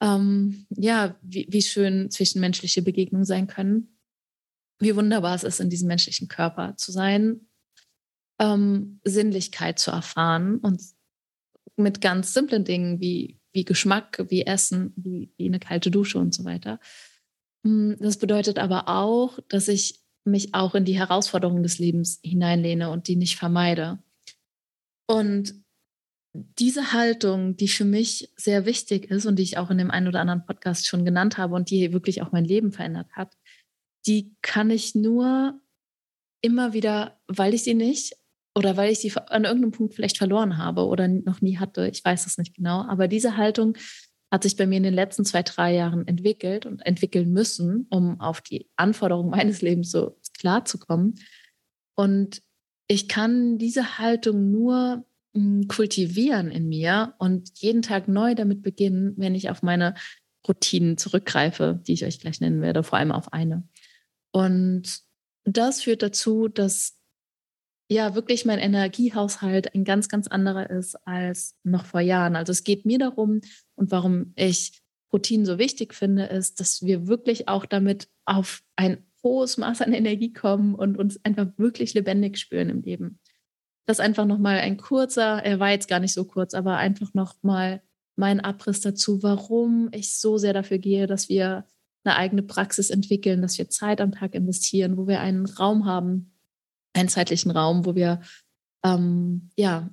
ähm, 0.00 0.66
ja, 0.70 1.16
wie, 1.22 1.46
wie 1.50 1.62
schön 1.62 2.10
zwischenmenschliche 2.10 2.82
Begegnungen 2.82 3.24
sein 3.24 3.46
können, 3.46 3.98
wie 4.78 4.94
wunderbar 4.94 5.34
es 5.34 5.44
ist, 5.44 5.60
in 5.60 5.70
diesem 5.70 5.88
menschlichen 5.88 6.28
Körper 6.28 6.76
zu 6.76 6.92
sein, 6.92 7.48
ähm, 8.38 9.00
Sinnlichkeit 9.04 9.78
zu 9.78 9.90
erfahren 9.90 10.58
und 10.58 10.80
mit 11.76 12.00
ganz 12.00 12.32
simplen 12.32 12.64
Dingen 12.64 13.00
wie, 13.00 13.40
wie 13.52 13.64
Geschmack, 13.64 14.24
wie 14.28 14.46
Essen, 14.46 14.92
wie, 14.96 15.32
wie 15.36 15.46
eine 15.46 15.58
kalte 15.58 15.90
Dusche 15.90 16.18
und 16.18 16.34
so 16.34 16.44
weiter. 16.44 16.80
Hm, 17.64 17.96
das 17.98 18.18
bedeutet 18.18 18.58
aber 18.58 18.88
auch, 18.88 19.38
dass 19.48 19.68
ich 19.68 20.00
mich 20.24 20.54
auch 20.54 20.74
in 20.74 20.84
die 20.84 20.98
Herausforderungen 20.98 21.62
des 21.62 21.78
Lebens 21.78 22.20
hineinlehne 22.22 22.90
und 22.90 23.08
die 23.08 23.16
nicht 23.16 23.36
vermeide. 23.36 23.98
Und 25.06 25.54
diese 26.58 26.92
Haltung, 26.92 27.56
die 27.56 27.68
für 27.68 27.84
mich 27.84 28.32
sehr 28.36 28.66
wichtig 28.66 29.10
ist 29.10 29.26
und 29.26 29.36
die 29.36 29.42
ich 29.42 29.58
auch 29.58 29.70
in 29.70 29.78
dem 29.78 29.90
einen 29.90 30.08
oder 30.08 30.20
anderen 30.20 30.44
Podcast 30.44 30.86
schon 30.86 31.04
genannt 31.04 31.38
habe 31.38 31.54
und 31.54 31.70
die 31.70 31.92
wirklich 31.92 32.22
auch 32.22 32.32
mein 32.32 32.44
Leben 32.44 32.72
verändert 32.72 33.08
hat, 33.12 33.36
die 34.06 34.34
kann 34.42 34.70
ich 34.70 34.94
nur 34.94 35.60
immer 36.40 36.72
wieder, 36.72 37.20
weil 37.26 37.54
ich 37.54 37.64
sie 37.64 37.74
nicht 37.74 38.16
oder 38.54 38.76
weil 38.76 38.90
ich 38.90 39.00
sie 39.00 39.12
an 39.16 39.44
irgendeinem 39.44 39.72
Punkt 39.72 39.94
vielleicht 39.94 40.18
verloren 40.18 40.56
habe 40.56 40.86
oder 40.86 41.08
noch 41.08 41.40
nie 41.40 41.58
hatte, 41.58 41.88
ich 41.88 42.04
weiß 42.04 42.26
es 42.26 42.38
nicht 42.38 42.54
genau, 42.54 42.82
aber 42.82 43.08
diese 43.08 43.36
Haltung 43.36 43.76
hat 44.30 44.42
sich 44.42 44.56
bei 44.56 44.66
mir 44.66 44.76
in 44.76 44.82
den 44.82 44.94
letzten 44.94 45.24
zwei, 45.24 45.42
drei 45.42 45.74
Jahren 45.74 46.06
entwickelt 46.06 46.66
und 46.66 46.84
entwickeln 46.84 47.32
müssen, 47.32 47.86
um 47.90 48.20
auf 48.20 48.40
die 48.40 48.68
Anforderungen 48.76 49.30
meines 49.30 49.62
Lebens 49.62 49.90
so 49.90 50.18
klar 50.38 50.64
zu 50.64 50.78
kommen. 50.78 51.14
Und 51.94 52.42
ich 52.88 53.08
kann 53.08 53.58
diese 53.58 53.98
Haltung 53.98 54.50
nur 54.50 55.04
kultivieren 55.68 56.50
in 56.50 56.68
mir 56.68 57.14
und 57.18 57.50
jeden 57.60 57.82
Tag 57.82 58.08
neu 58.08 58.34
damit 58.34 58.62
beginnen, 58.62 59.14
wenn 59.16 59.34
ich 59.34 59.50
auf 59.50 59.62
meine 59.62 59.94
Routinen 60.46 60.96
zurückgreife, 60.96 61.80
die 61.86 61.92
ich 61.92 62.04
euch 62.04 62.20
gleich 62.20 62.40
nennen 62.40 62.62
werde, 62.62 62.82
vor 62.82 62.98
allem 62.98 63.12
auf 63.12 63.32
eine. 63.32 63.68
Und 64.32 65.00
das 65.44 65.82
führt 65.82 66.02
dazu, 66.02 66.48
dass 66.48 66.98
ja 67.90 68.14
wirklich 68.14 68.44
mein 68.44 68.58
Energiehaushalt 68.58 69.74
ein 69.74 69.84
ganz, 69.84 70.08
ganz 70.08 70.28
anderer 70.28 70.68
ist 70.70 70.94
als 71.06 71.56
noch 71.62 71.86
vor 71.86 72.00
Jahren. 72.00 72.36
Also 72.36 72.52
es 72.52 72.64
geht 72.64 72.84
mir 72.84 72.98
darum 72.98 73.40
und 73.74 73.90
warum 73.90 74.32
ich 74.36 74.82
Routinen 75.12 75.46
so 75.46 75.58
wichtig 75.58 75.94
finde, 75.94 76.24
ist, 76.24 76.60
dass 76.60 76.82
wir 76.82 77.06
wirklich 77.06 77.48
auch 77.48 77.64
damit 77.64 78.08
auf 78.26 78.62
ein 78.76 79.06
hohes 79.22 79.56
Maß 79.56 79.80
an 79.82 79.94
Energie 79.94 80.32
kommen 80.32 80.74
und 80.74 80.98
uns 80.98 81.18
einfach 81.24 81.48
wirklich 81.56 81.94
lebendig 81.94 82.38
spüren 82.38 82.68
im 82.68 82.82
Leben 82.82 83.18
das 83.88 84.00
einfach 84.00 84.26
nochmal 84.26 84.58
ein 84.58 84.76
kurzer, 84.76 85.42
er 85.42 85.60
war 85.60 85.70
jetzt 85.70 85.88
gar 85.88 85.98
nicht 85.98 86.12
so 86.12 86.24
kurz, 86.24 86.52
aber 86.52 86.76
einfach 86.76 87.14
nochmal 87.14 87.82
mein 88.16 88.38
Abriss 88.38 88.82
dazu, 88.82 89.22
warum 89.22 89.88
ich 89.92 90.18
so 90.18 90.36
sehr 90.36 90.52
dafür 90.52 90.76
gehe, 90.76 91.06
dass 91.06 91.30
wir 91.30 91.64
eine 92.04 92.16
eigene 92.16 92.42
Praxis 92.42 92.90
entwickeln, 92.90 93.40
dass 93.40 93.56
wir 93.56 93.70
Zeit 93.70 94.02
am 94.02 94.12
Tag 94.12 94.34
investieren, 94.34 94.98
wo 94.98 95.06
wir 95.06 95.20
einen 95.20 95.46
Raum 95.46 95.86
haben, 95.86 96.34
einen 96.92 97.08
zeitlichen 97.08 97.50
Raum, 97.50 97.86
wo 97.86 97.94
wir 97.94 98.20
ähm, 98.84 99.48
ja 99.56 99.88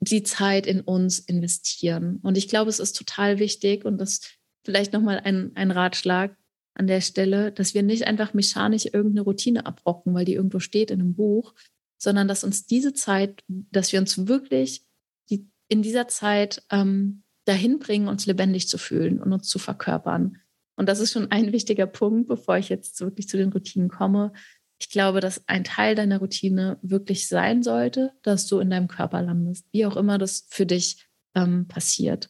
die 0.00 0.24
Zeit 0.24 0.66
in 0.66 0.80
uns 0.80 1.20
investieren. 1.20 2.18
Und 2.24 2.36
ich 2.36 2.48
glaube, 2.48 2.68
es 2.68 2.80
ist 2.80 2.96
total 2.96 3.38
wichtig 3.38 3.84
und 3.84 3.98
das 3.98 4.22
vielleicht 4.64 4.92
nochmal 4.92 5.20
ein, 5.20 5.52
ein 5.54 5.70
Ratschlag 5.70 6.36
an 6.74 6.88
der 6.88 7.00
Stelle, 7.00 7.52
dass 7.52 7.74
wir 7.74 7.84
nicht 7.84 8.08
einfach 8.08 8.34
mechanisch 8.34 8.86
irgendeine 8.86 9.20
Routine 9.20 9.66
abrocken, 9.66 10.14
weil 10.14 10.24
die 10.24 10.34
irgendwo 10.34 10.58
steht 10.58 10.90
in 10.90 11.00
einem 11.00 11.14
Buch, 11.14 11.54
sondern 11.98 12.28
dass 12.28 12.44
uns 12.44 12.66
diese 12.66 12.92
Zeit, 12.92 13.42
dass 13.48 13.92
wir 13.92 14.00
uns 14.00 14.26
wirklich 14.26 14.84
die, 15.30 15.48
in 15.68 15.82
dieser 15.82 16.08
Zeit 16.08 16.62
ähm, 16.70 17.22
dahin 17.44 17.78
bringen, 17.78 18.08
uns 18.08 18.26
lebendig 18.26 18.68
zu 18.68 18.78
fühlen 18.78 19.20
und 19.20 19.32
uns 19.32 19.48
zu 19.48 19.58
verkörpern. 19.58 20.38
Und 20.76 20.88
das 20.88 21.00
ist 21.00 21.12
schon 21.12 21.30
ein 21.30 21.52
wichtiger 21.52 21.86
Punkt, 21.86 22.28
bevor 22.28 22.58
ich 22.58 22.68
jetzt 22.68 23.00
wirklich 23.00 23.28
zu 23.28 23.36
den 23.36 23.52
Routinen 23.52 23.88
komme. 23.88 24.32
Ich 24.78 24.90
glaube, 24.90 25.20
dass 25.20 25.48
ein 25.48 25.64
Teil 25.64 25.94
deiner 25.94 26.18
Routine 26.18 26.78
wirklich 26.82 27.28
sein 27.28 27.62
sollte, 27.62 28.12
dass 28.22 28.46
du 28.46 28.58
in 28.58 28.68
deinem 28.68 28.88
Körper 28.88 29.22
landest, 29.22 29.66
wie 29.72 29.86
auch 29.86 29.96
immer 29.96 30.18
das 30.18 30.46
für 30.50 30.66
dich 30.66 31.08
ähm, 31.34 31.66
passiert. 31.66 32.28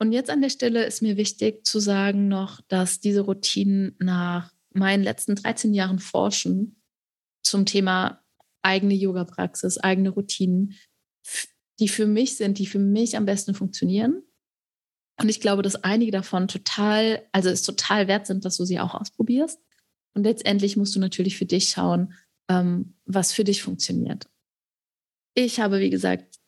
Und 0.00 0.12
jetzt 0.12 0.30
an 0.30 0.40
der 0.40 0.48
Stelle 0.48 0.84
ist 0.84 1.02
mir 1.02 1.16
wichtig 1.16 1.64
zu 1.66 1.78
sagen 1.78 2.26
noch, 2.26 2.62
dass 2.68 3.00
diese 3.00 3.20
Routinen 3.20 3.94
nach 3.98 4.50
meinen 4.70 5.04
letzten 5.04 5.36
13 5.36 5.74
Jahren 5.74 5.98
Forschen 5.98 6.80
zum 7.42 7.66
Thema 7.66 8.24
eigene 8.62 8.94
Yoga-Praxis, 8.94 9.78
eigene 9.78 10.10
Routinen, 10.10 10.74
die 11.78 11.88
für 11.88 12.06
mich 12.06 12.36
sind, 12.36 12.58
die 12.58 12.66
für 12.66 12.78
mich 12.78 13.16
am 13.16 13.26
besten 13.26 13.54
funktionieren. 13.54 14.22
Und 15.20 15.28
ich 15.28 15.40
glaube, 15.40 15.62
dass 15.62 15.76
einige 15.76 16.12
davon 16.12 16.48
total, 16.48 17.26
also 17.32 17.50
es 17.50 17.62
total 17.62 18.08
wert 18.08 18.26
sind, 18.26 18.44
dass 18.44 18.56
du 18.56 18.64
sie 18.64 18.80
auch 18.80 18.94
ausprobierst. 18.94 19.60
Und 20.14 20.24
letztendlich 20.24 20.76
musst 20.76 20.94
du 20.96 21.00
natürlich 21.00 21.36
für 21.36 21.44
dich 21.44 21.68
schauen, 21.68 22.14
ähm, 22.48 22.94
was 23.04 23.32
für 23.32 23.44
dich 23.44 23.62
funktioniert. 23.62 24.28
Ich 25.34 25.60
habe, 25.60 25.80
wie 25.80 25.90
gesagt, 25.90 26.40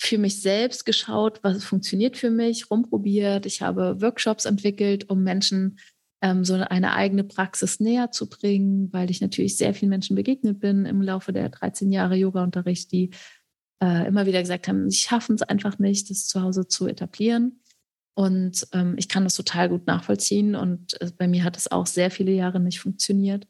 für 0.00 0.18
mich 0.18 0.40
selbst 0.40 0.84
geschaut, 0.84 1.40
was 1.42 1.64
funktioniert 1.64 2.16
für 2.16 2.30
mich, 2.30 2.70
rumprobiert. 2.70 3.46
Ich 3.46 3.62
habe 3.62 4.00
Workshops 4.00 4.44
entwickelt, 4.44 5.08
um 5.10 5.22
Menschen 5.22 5.78
ähm, 6.22 6.44
so 6.44 6.54
eine 6.54 6.92
eigene 6.94 7.24
Praxis 7.24 7.80
näher 7.80 8.10
zu 8.10 8.28
bringen, 8.28 8.92
weil 8.92 9.10
ich 9.10 9.20
natürlich 9.20 9.56
sehr 9.56 9.74
vielen 9.74 9.90
Menschen 9.90 10.16
begegnet 10.16 10.60
bin 10.60 10.86
im 10.86 11.02
Laufe 11.02 11.32
der 11.32 11.48
13 11.48 11.92
Jahre 11.92 12.16
Yoga-Unterricht, 12.16 12.92
die 12.92 13.10
äh, 13.82 14.06
immer 14.06 14.26
wieder 14.26 14.40
gesagt 14.40 14.68
haben, 14.68 14.90
sie 14.90 14.98
schaffen 14.98 15.34
es 15.34 15.42
einfach 15.42 15.78
nicht, 15.78 16.10
das 16.10 16.26
zu 16.26 16.42
Hause 16.42 16.66
zu 16.66 16.86
etablieren. 16.86 17.60
Und 18.14 18.66
ähm, 18.72 18.94
ich 18.96 19.08
kann 19.08 19.24
das 19.24 19.34
total 19.34 19.68
gut 19.68 19.86
nachvollziehen. 19.86 20.54
Und 20.54 21.00
äh, 21.00 21.10
bei 21.16 21.26
mir 21.26 21.44
hat 21.44 21.56
es 21.56 21.70
auch 21.70 21.86
sehr 21.86 22.10
viele 22.10 22.32
Jahre 22.32 22.60
nicht 22.60 22.80
funktioniert. 22.80 23.46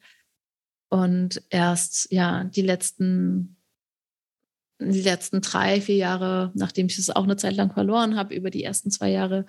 Und 0.88 1.42
erst 1.50 2.10
ja 2.10 2.44
die 2.44 2.62
letzten 2.62 3.56
die 4.80 5.02
letzten 5.02 5.40
drei, 5.40 5.80
vier 5.80 5.96
Jahre, 5.96 6.52
nachdem 6.54 6.86
ich 6.86 6.98
es 6.98 7.10
auch 7.10 7.24
eine 7.24 7.36
Zeit 7.36 7.54
lang 7.54 7.72
verloren 7.72 8.16
habe, 8.16 8.34
über 8.34 8.50
die 8.50 8.64
ersten 8.64 8.90
zwei 8.90 9.10
Jahre 9.10 9.46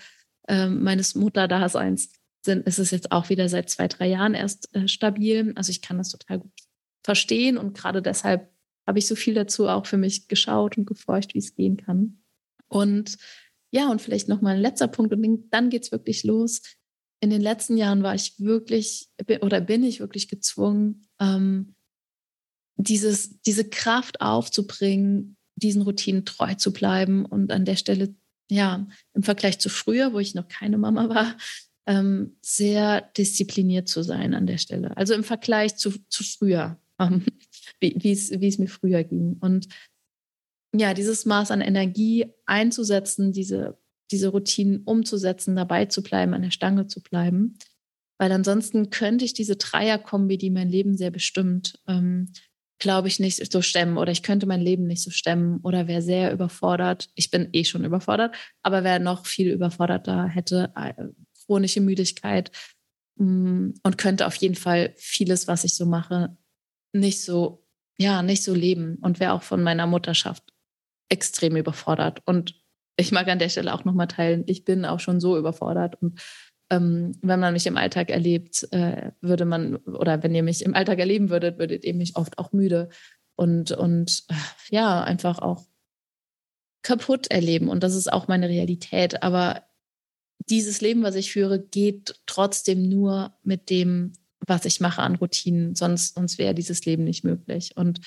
äh, 0.48 0.68
meines 0.68 1.16
Mutterdaseins, 1.16 2.12
sind, 2.46 2.66
ist 2.66 2.80
es 2.80 2.92
jetzt 2.92 3.12
auch 3.12 3.30
wieder 3.30 3.50
seit 3.50 3.70
zwei, 3.70 3.88
drei 3.88 4.08
Jahren 4.08 4.34
erst 4.34 4.74
äh, 4.76 4.88
stabil. 4.88 5.54
Also 5.56 5.72
ich 5.72 5.82
kann 5.82 5.98
das 5.98 6.10
total 6.10 6.40
gut 6.40 6.52
verstehen 7.04 7.58
und 7.58 7.78
gerade 7.78 8.02
deshalb 8.02 8.50
habe 8.88 9.00
ich 9.00 9.08
so 9.08 9.16
viel 9.16 9.34
dazu 9.34 9.68
auch 9.68 9.86
für 9.86 9.98
mich 9.98 10.28
geschaut 10.28 10.78
und 10.78 10.86
geforscht, 10.86 11.34
wie 11.34 11.40
es 11.40 11.56
gehen 11.56 11.78
kann. 11.78 12.22
Und 12.68 13.18
ja, 13.72 13.90
und 13.90 14.02
vielleicht 14.02 14.30
noch 14.30 14.42
mal 14.42 14.56
ein 14.56 14.62
letzter 14.62 14.88
Punkt 14.88 15.14
und 15.14 15.48
dann 15.52 15.70
geht 15.70 15.84
es 15.84 15.92
wirklich 15.92 16.24
los. 16.24 16.62
In 17.20 17.30
den 17.30 17.42
letzten 17.42 17.78
Jahren 17.78 18.04
war 18.04 18.16
ich 18.16 18.40
wirklich 18.40 19.10
oder 19.42 19.62
bin 19.62 19.84
ich 19.84 20.00
wirklich 20.00 20.28
gezwungen, 20.28 21.08
ähm, 21.20 21.76
dieses, 22.78 23.42
diese 23.42 23.70
Kraft 23.70 24.22
aufzubringen, 24.22 25.38
diesen 25.56 25.82
Routinen 25.82 26.26
treu 26.26 26.54
zu 26.56 26.74
bleiben 26.74 27.26
und 27.26 27.52
an 27.52 27.66
der 27.66 27.78
Stelle, 27.78 28.16
ja, 28.50 28.88
im 29.14 29.24
Vergleich 29.24 29.60
zu 29.60 29.70
früher, 29.70 30.14
wo 30.14 30.20
ich 30.20 30.36
noch 30.36 30.48
keine 30.48 30.78
Mama 30.78 31.10
war, 31.10 31.36
ähm, 31.88 32.38
sehr 32.42 33.02
diszipliniert 33.02 33.88
zu 33.88 34.02
sein 34.02 34.34
an 34.34 34.48
der 34.48 34.58
Stelle. 34.58 34.96
Also 34.98 35.14
im 35.14 35.24
Vergleich 35.24 35.76
zu, 35.76 35.92
zu 36.10 36.24
früher, 36.24 36.80
ähm, 37.00 37.26
wie, 37.80 38.12
es, 38.12 38.58
mir 38.58 38.68
früher 38.68 39.04
ging. 39.04 39.38
Und 39.40 39.68
ja, 40.74 40.94
dieses 40.94 41.26
Maß 41.26 41.52
an 41.52 41.62
Energie 41.62 42.26
einzusetzen, 42.46 43.32
diese, 43.32 43.78
diese 44.12 44.30
Routinen 44.30 44.84
umzusetzen, 44.84 45.56
dabei 45.56 45.86
zu 45.86 46.04
bleiben, 46.04 46.34
an 46.34 46.42
der 46.42 46.52
Stange 46.52 46.88
zu 46.88 47.02
bleiben. 47.02 47.58
Weil 48.18 48.32
ansonsten 48.32 48.90
könnte 48.90 49.26
ich 49.26 49.34
diese 49.34 49.58
Dreierkombi, 49.58 50.38
die 50.38 50.50
mein 50.50 50.70
Leben 50.70 50.96
sehr 50.96 51.12
bestimmt, 51.12 51.80
ähm, 51.88 52.32
glaube 52.80 53.08
ich, 53.08 53.20
nicht 53.20 53.52
so 53.52 53.62
stemmen 53.62 53.98
oder 53.98 54.12
ich 54.12 54.24
könnte 54.24 54.46
mein 54.46 54.62
Leben 54.62 54.86
nicht 54.86 55.02
so 55.02 55.10
stemmen 55.12 55.60
oder 55.64 55.88
wäre 55.88 56.02
sehr 56.02 56.32
überfordert. 56.34 57.10
Ich 57.16 57.32
bin 57.32 57.50
eh 57.54 57.64
schon 57.64 57.86
überfordert, 57.86 58.36
aber 58.64 58.84
wer 58.84 59.00
noch 59.00 59.26
viel 59.26 59.52
überforderter 59.52 60.28
hätte, 60.28 60.72
äh, 60.76 60.94
chronische 61.46 61.82
Müdigkeit 61.82 62.52
mm, 63.18 63.72
und 63.84 63.98
könnte 63.98 64.28
auf 64.28 64.36
jeden 64.36 64.56
Fall 64.56 64.94
vieles, 64.98 65.48
was 65.48 65.64
ich 65.64 65.76
so 65.76 65.86
mache, 65.86 66.38
nicht 66.94 67.22
so, 67.24 67.66
ja, 67.98 68.22
nicht 68.22 68.44
so 68.44 68.54
leben 68.54 68.98
und 69.02 69.20
wäre 69.20 69.34
auch 69.34 69.44
von 69.44 69.64
meiner 69.64 69.88
Mutterschaft 69.88 70.44
extrem 71.10 71.56
überfordert. 71.56 72.22
Und 72.26 72.56
ich 72.98 73.12
mag 73.12 73.28
an 73.28 73.40
der 73.40 73.50
Stelle 73.50 73.74
auch 73.74 73.86
nochmal 73.86 74.08
teilen, 74.08 74.44
ich 74.48 74.66
bin 74.66 74.86
auch 74.86 75.00
schon 75.00 75.20
so 75.20 75.38
überfordert 75.38 76.02
und 76.02 76.22
ähm, 76.72 77.12
wenn 77.22 77.40
man 77.40 77.54
mich 77.54 77.68
im 77.68 77.78
Alltag 77.78 78.10
erlebt, 78.10 78.68
äh, 78.72 79.12
würde 79.22 79.46
man, 79.46 79.76
oder 79.78 80.24
wenn 80.24 80.34
ihr 80.34 80.44
mich 80.44 80.64
im 80.64 80.74
Alltag 80.74 81.00
erleben 81.00 81.30
würdet, 81.30 81.60
würdet 81.60 81.84
ihr 81.86 81.94
mich 81.94 82.16
oft 82.16 82.40
auch 82.40 82.54
müde 82.54 82.90
und, 83.36 83.72
und 83.72 84.24
äh, 84.30 84.34
ja, 84.70 85.04
einfach 85.04 85.40
auch 85.40 85.66
kaputt 86.82 87.28
erleben. 87.28 87.70
Und 87.70 87.84
das 87.84 87.96
ist 87.96 88.12
auch 88.12 88.28
meine 88.28 88.50
Realität. 88.50 89.24
Aber 89.24 89.64
dieses 90.40 90.82
Leben, 90.82 91.04
was 91.04 91.16
ich 91.16 91.32
führe, 91.32 91.60
geht 91.60 92.20
trotzdem 92.26 92.88
nur 92.88 93.34
mit 93.44 93.70
dem, 93.70 94.14
was 94.46 94.66
ich 94.66 94.80
mache 94.80 95.02
an 95.02 95.16
Routinen. 95.16 95.76
Sonst, 95.76 96.16
sonst 96.16 96.38
wäre 96.38 96.54
dieses 96.54 96.86
Leben 96.86 97.04
nicht 97.04 97.24
möglich. 97.24 97.76
Und 97.76 98.02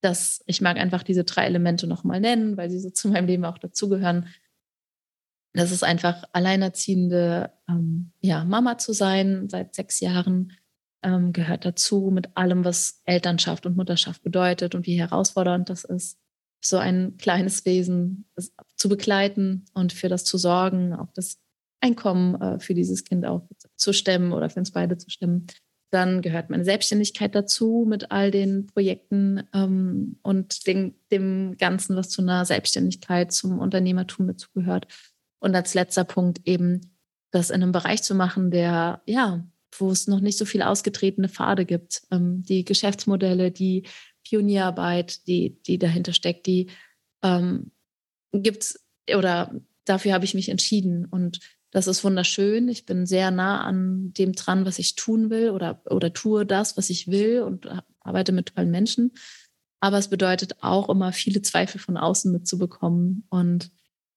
das, 0.00 0.42
ich 0.46 0.60
mag 0.60 0.78
einfach 0.78 1.02
diese 1.02 1.24
drei 1.24 1.46
Elemente 1.46 1.86
nochmal 1.86 2.20
nennen, 2.20 2.56
weil 2.56 2.70
sie 2.70 2.80
so 2.80 2.90
zu 2.90 3.08
meinem 3.08 3.26
Leben 3.26 3.44
auch 3.44 3.58
dazugehören. 3.58 4.28
Das 5.52 5.70
ist 5.70 5.84
einfach 5.84 6.24
alleinerziehende 6.32 7.52
ähm, 7.68 8.12
ja, 8.20 8.44
Mama 8.44 8.78
zu 8.78 8.92
sein 8.92 9.48
seit 9.48 9.74
sechs 9.74 10.00
Jahren, 10.00 10.52
ähm, 11.02 11.32
gehört 11.32 11.64
dazu 11.64 12.10
mit 12.12 12.36
allem, 12.36 12.64
was 12.64 13.00
Elternschaft 13.04 13.64
und 13.64 13.76
Mutterschaft 13.76 14.22
bedeutet 14.22 14.74
und 14.74 14.86
wie 14.86 14.98
herausfordernd 14.98 15.70
das 15.70 15.84
ist, 15.84 16.18
so 16.62 16.78
ein 16.78 17.16
kleines 17.16 17.64
Wesen 17.64 18.28
zu 18.76 18.88
begleiten 18.88 19.64
und 19.72 19.92
für 19.92 20.08
das 20.08 20.24
zu 20.24 20.36
sorgen, 20.36 20.94
auch 20.94 21.12
das 21.14 21.38
Einkommen 21.80 22.40
äh, 22.40 22.58
für 22.58 22.74
dieses 22.74 23.04
Kind 23.04 23.26
auch 23.26 23.48
zu 23.76 23.92
stemmen 23.92 24.32
oder 24.32 24.50
für 24.50 24.60
uns 24.60 24.72
beide 24.72 24.96
zu 24.98 25.10
stemmen. 25.10 25.46
Dann 25.90 26.20
gehört 26.20 26.50
meine 26.50 26.64
Selbstständigkeit 26.64 27.34
dazu 27.34 27.86
mit 27.88 28.10
all 28.10 28.30
den 28.30 28.66
Projekten 28.66 29.44
ähm, 29.54 30.18
und 30.22 30.66
den, 30.66 30.94
dem 31.12 31.56
Ganzen, 31.58 31.96
was 31.96 32.08
zu 32.08 32.22
einer 32.22 32.44
Selbstständigkeit, 32.44 33.32
zum 33.32 33.58
Unternehmertum 33.58 34.26
dazugehört. 34.26 34.88
Und 35.38 35.54
als 35.54 35.74
letzter 35.74 36.04
Punkt 36.04 36.40
eben 36.44 36.80
das 37.30 37.50
in 37.50 37.62
einem 37.62 37.72
Bereich 37.72 38.02
zu 38.02 38.14
machen, 38.14 38.50
der, 38.50 39.02
ja, 39.06 39.46
wo 39.78 39.90
es 39.90 40.06
noch 40.06 40.20
nicht 40.20 40.38
so 40.38 40.44
viel 40.44 40.62
ausgetretene 40.62 41.28
Pfade 41.28 41.64
gibt. 41.64 42.02
Ähm, 42.10 42.42
die 42.42 42.64
Geschäftsmodelle, 42.64 43.50
die 43.50 43.84
Pionierarbeit, 44.24 45.26
die, 45.26 45.60
die 45.62 45.78
dahinter 45.78 46.12
steckt, 46.12 46.46
die 46.46 46.68
ähm, 47.22 47.70
es 48.32 48.84
oder 49.14 49.54
dafür 49.84 50.12
habe 50.12 50.24
ich 50.24 50.34
mich 50.34 50.48
entschieden. 50.48 51.04
Und 51.06 51.40
das 51.76 51.88
ist 51.88 52.02
wunderschön. 52.04 52.70
Ich 52.70 52.86
bin 52.86 53.04
sehr 53.04 53.30
nah 53.30 53.60
an 53.60 54.10
dem 54.14 54.32
dran, 54.32 54.64
was 54.64 54.78
ich 54.78 54.94
tun 54.94 55.28
will 55.28 55.50
oder, 55.50 55.82
oder 55.84 56.10
tue 56.10 56.46
das, 56.46 56.78
was 56.78 56.88
ich 56.88 57.08
will 57.08 57.42
und 57.42 57.68
arbeite 58.00 58.32
mit 58.32 58.46
tollen 58.46 58.70
Menschen. 58.70 59.12
Aber 59.80 59.98
es 59.98 60.08
bedeutet 60.08 60.62
auch 60.62 60.88
immer 60.88 61.12
viele 61.12 61.42
Zweifel 61.42 61.78
von 61.78 61.98
außen 61.98 62.32
mitzubekommen 62.32 63.26
und 63.28 63.70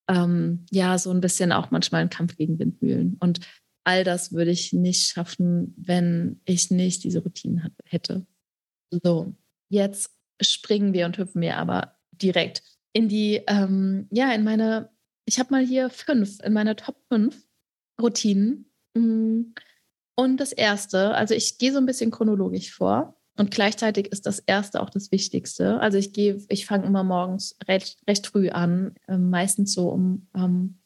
ähm, 0.07 0.65
ja, 0.71 0.97
so 0.97 1.11
ein 1.11 1.19
bisschen 1.19 1.51
auch 1.51 1.69
manchmal 1.69 2.01
ein 2.01 2.09
Kampf 2.09 2.37
gegen 2.37 2.57
Windmühlen. 2.59 3.17
Und 3.19 3.41
all 3.83 4.05
das 4.05 4.31
würde 4.31 4.51
ich 4.51 4.71
nicht 4.71 5.11
schaffen, 5.11 5.73
wenn 5.75 6.39
ich 6.45 6.71
nicht 6.71 7.03
diese 7.03 7.21
Routinen 7.21 7.75
hätte. 7.83 8.25
So, 8.89 9.35
jetzt 9.67 10.15
springen 10.39 10.93
wir 10.93 11.05
und 11.05 11.17
hüpfen 11.17 11.41
wir 11.41 11.57
aber 11.57 11.97
direkt 12.13 12.63
in 12.93 13.09
die, 13.09 13.43
ähm, 13.47 14.07
ja, 14.11 14.31
in 14.31 14.45
meine, 14.45 14.91
ich 15.25 15.39
habe 15.39 15.51
mal 15.51 15.65
hier 15.65 15.89
fünf, 15.89 16.39
in 16.41 16.53
meine 16.53 16.77
Top 16.77 16.95
fünf 17.09 17.48
Routinen. 18.01 18.71
Mm, 18.93 19.53
und 20.15 20.37
das 20.37 20.51
erste, 20.51 21.13
also 21.13 21.33
ich 21.33 21.57
gehe 21.57 21.71
so 21.71 21.77
ein 21.77 21.85
bisschen 21.85 22.11
chronologisch 22.11 22.73
vor. 22.73 23.15
Und 23.37 23.51
gleichzeitig 23.51 24.07
ist 24.07 24.25
das 24.25 24.39
erste 24.39 24.81
auch 24.81 24.89
das 24.89 25.13
Wichtigste. 25.13 25.79
Also 25.79 25.97
ich 25.97 26.11
gehe, 26.11 26.43
ich 26.49 26.65
fange 26.65 26.85
immer 26.85 27.05
morgens 27.05 27.55
recht, 27.67 27.97
recht 28.05 28.27
früh 28.27 28.49
an, 28.49 28.95
äh, 29.07 29.17
meistens 29.17 29.73
so 29.73 29.89
um 29.89 30.27
ähm, 30.35 30.79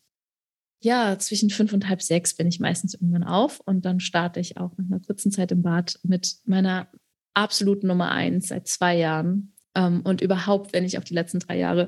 ja, 0.84 1.17
zwischen 1.17 1.49
fünf 1.49 1.71
und 1.71 1.88
halb 1.88 2.02
sechs 2.02 2.36
bin 2.36 2.45
ich 2.45 2.60
meistens 2.60 2.93
irgendwann 2.93 3.23
auf 3.23 3.62
und 3.62 3.86
dann 3.86 4.02
starte 4.02 4.41
ich 4.41 4.58
auch 4.58 4.78
nach 4.78 4.86
einer 4.86 4.99
kurzen 4.99 5.32
Zeit 5.32 5.52
im 5.54 5.63
Bad 5.63 5.97
mit 6.04 6.36
meiner 6.45 6.89
absoluten 7.34 7.88
Nummer 7.88 8.12
eins 8.12 8.49
seit 8.49 8.67
zwei 8.67 8.97
Jahren. 8.97 9.56
Ähm, 9.76 10.02
und 10.04 10.21
überhaupt, 10.21 10.73
wenn 10.73 10.84
ich 10.84 10.97
auf 10.97 11.06
die 11.06 11.13
letzten 11.13 11.39
drei 11.39 11.58
Jahre 11.58 11.88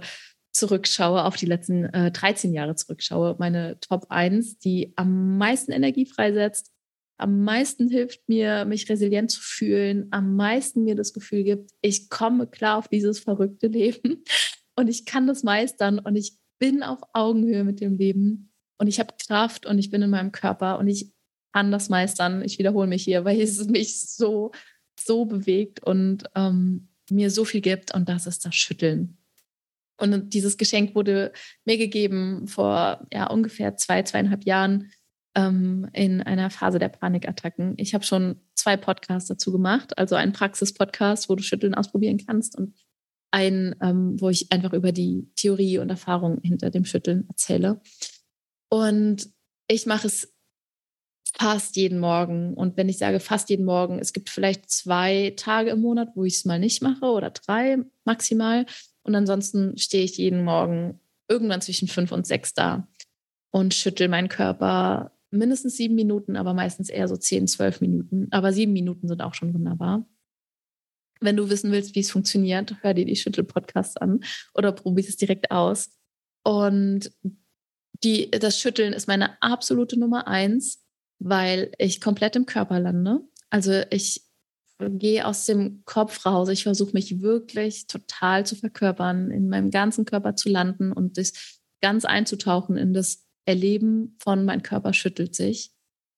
zurückschaue, 0.56 1.26
auf 1.26 1.36
die 1.36 1.46
letzten 1.46 1.86
äh, 1.86 2.12
13 2.12 2.54
Jahre 2.54 2.76
zurückschaue, 2.76 3.36
meine 3.40 3.78
Top 3.82 4.06
1, 4.10 4.58
die 4.60 4.94
am 4.96 5.38
meisten 5.38 5.74
Energie 5.74 6.06
freisetzt, 6.06 6.72
am 7.18 7.44
meisten 7.44 7.90
hilft 7.90 8.28
mir, 8.28 8.66
mich 8.66 8.90
resilient 8.90 9.32
zu 9.32 9.42
fühlen, 9.42 10.08
am 10.12 10.36
meisten 10.36 10.84
mir 10.84 10.96
das 10.96 11.14
Gefühl 11.14 11.44
gibt, 11.44 11.72
ich 11.82 12.10
komme 12.10 12.48
klar 12.48 12.78
auf 12.78 12.88
dieses 12.88 13.20
verrückte 13.20 13.68
Leben 13.68 14.24
und 14.76 14.88
ich 14.88 15.06
kann 15.06 15.28
das 15.28 15.44
meistern 15.44 16.00
und 16.00 16.16
ich 16.16 16.38
bin 16.58 16.84
auf 16.84 17.00
Augenhöhe 17.12 17.66
mit 17.66 17.82
dem 17.82 17.98
Leben 17.98 18.52
und 18.78 18.88
ich 18.88 19.00
habe 19.00 19.14
Kraft 19.28 19.66
und 19.66 19.78
ich 19.78 19.90
bin 19.90 20.02
in 20.02 20.10
meinem 20.10 20.32
Körper 20.32 20.80
und 20.80 20.88
ich 20.88 21.12
kann 21.54 21.72
das 21.72 21.90
meistern. 21.90 22.42
Ich 22.44 22.60
wiederhole 22.60 22.88
mich 22.88 23.04
hier, 23.04 23.26
weil 23.26 23.42
es 23.42 23.66
mich 23.66 24.02
so, 24.10 24.52
so 24.98 25.26
bewegt 25.26 25.84
und 25.84 26.24
ähm, 26.34 26.88
mir 27.10 27.30
so 27.30 27.44
viel 27.44 27.62
gibt 27.62 27.94
und 27.94 28.08
das 28.08 28.26
ist 28.26 28.46
das 28.46 28.56
Schütteln. 28.56 29.18
Und 29.98 30.34
dieses 30.34 30.58
Geschenk 30.58 30.96
wurde 30.96 31.32
mir 31.64 31.78
gegeben 31.78 32.48
vor 32.48 33.08
ja, 33.14 33.28
ungefähr 33.28 33.78
zwei, 33.78 34.04
zweieinhalb 34.04 34.46
Jahren 34.46 34.92
ähm, 35.36 35.88
in 35.94 36.22
einer 36.22 36.50
Phase 36.50 36.80
der 36.80 36.90
Panikattacken. 36.90 37.76
Ich 37.78 37.94
habe 37.94 38.04
schon 38.04 38.42
zwei 38.56 38.78
Podcasts 38.78 39.30
dazu 39.30 39.52
gemacht, 39.52 39.98
also 39.98 40.16
einen 40.16 40.34
Praxis-Podcast, 40.34 41.30
wo 41.30 41.36
du 41.36 41.44
Schütteln 41.44 41.76
ausprobieren 41.76 42.20
kannst 42.26 42.58
und 42.58 42.76
einen, 43.32 43.76
ähm, 43.82 44.20
wo 44.20 44.30
ich 44.30 44.52
einfach 44.52 44.74
über 44.74 44.92
die 44.92 45.30
Theorie 45.36 45.78
und 45.80 45.90
Erfahrung 45.90 46.40
hinter 46.42 46.72
dem 46.72 46.86
Schütteln 46.86 47.26
erzähle. 47.28 47.82
Und 48.70 49.30
ich 49.68 49.86
mache 49.86 50.08
es 50.08 50.34
fast 51.38 51.76
jeden 51.76 52.00
Morgen. 52.00 52.54
Und 52.54 52.78
wenn 52.78 52.88
ich 52.88 52.98
sage 52.98 53.20
fast 53.20 53.50
jeden 53.50 53.66
Morgen, 53.66 54.00
es 54.00 54.14
gibt 54.14 54.30
vielleicht 54.30 54.70
zwei 54.70 55.34
Tage 55.36 55.72
im 55.72 55.82
Monat, 55.82 56.10
wo 56.16 56.24
ich 56.24 56.36
es 56.36 56.46
mal 56.46 56.60
nicht 56.60 56.82
mache 56.82 57.06
oder 57.06 57.30
drei 57.32 57.80
maximal. 58.06 58.66
Und 59.06 59.14
ansonsten 59.16 59.78
stehe 59.78 60.04
ich 60.04 60.18
jeden 60.18 60.44
Morgen 60.44 61.00
irgendwann 61.28 61.62
zwischen 61.62 61.88
fünf 61.88 62.12
und 62.12 62.26
sechs 62.26 62.54
da 62.54 62.88
und 63.52 63.74
schüttel 63.74 64.08
meinen 64.08 64.30
Körper 64.30 65.12
mindestens 65.30 65.78
sieben 65.78 65.96
Minuten, 65.96 66.36
aber 66.36 66.54
meistens 66.54 66.90
eher 66.90 67.08
so 67.08 67.16
zehn, 67.16 67.48
zwölf 67.48 67.82
Minuten. 67.82 68.28
Aber 68.32 68.52
sieben 68.52 68.74
Minuten 68.74 69.08
sind 69.08 69.22
auch 69.22 69.36
schon 69.36 69.54
wunderbar. 69.54 70.08
Wenn 71.22 71.38
du 71.38 71.50
wissen 71.50 71.72
willst, 71.72 71.96
wie 71.96 72.00
es 72.00 72.12
funktioniert, 72.12 72.76
hör 72.82 72.94
dir 72.94 73.06
die 73.06 73.16
Schüttel-Podcasts 73.16 73.98
an 73.98 74.22
oder 74.54 74.72
probier 74.72 75.06
es 75.08 75.18
direkt 75.18 75.52
aus. 75.52 75.92
Und 76.44 77.12
die, 78.04 78.32
das 78.32 78.60
Schütteln 78.60 78.94
ist 78.94 79.08
meine 79.08 79.42
absolute 79.42 80.00
Nummer 80.00 80.28
eins, 80.28 80.84
weil 81.20 81.72
ich 81.78 82.02
komplett 82.02 82.36
im 82.36 82.46
Körper 82.46 82.80
lande. 82.80 83.22
Also 83.50 83.84
ich 83.92 84.22
gehe 84.80 85.26
aus 85.26 85.46
dem 85.46 85.84
Kopf 85.86 86.26
raus. 86.26 86.50
Ich 86.50 86.64
versuche 86.64 86.94
mich 86.94 87.22
wirklich 87.22 87.88
total 87.88 88.46
zu 88.46 88.56
verkörpern, 88.56 89.32
in 89.32 89.50
meinem 89.50 89.72
ganzen 89.72 90.06
Körper 90.06 90.36
zu 90.36 90.50
landen 90.50 90.92
und 90.92 91.18
das 91.18 91.62
ganz 91.82 92.06
einzutauchen 92.06 92.78
in 92.78 92.94
das 92.94 93.26
Erleben 93.46 94.18
von 94.20 94.44
mein 94.44 94.64
Körper 94.64 94.94
schüttelt 94.94 95.36
sich. 95.36 95.72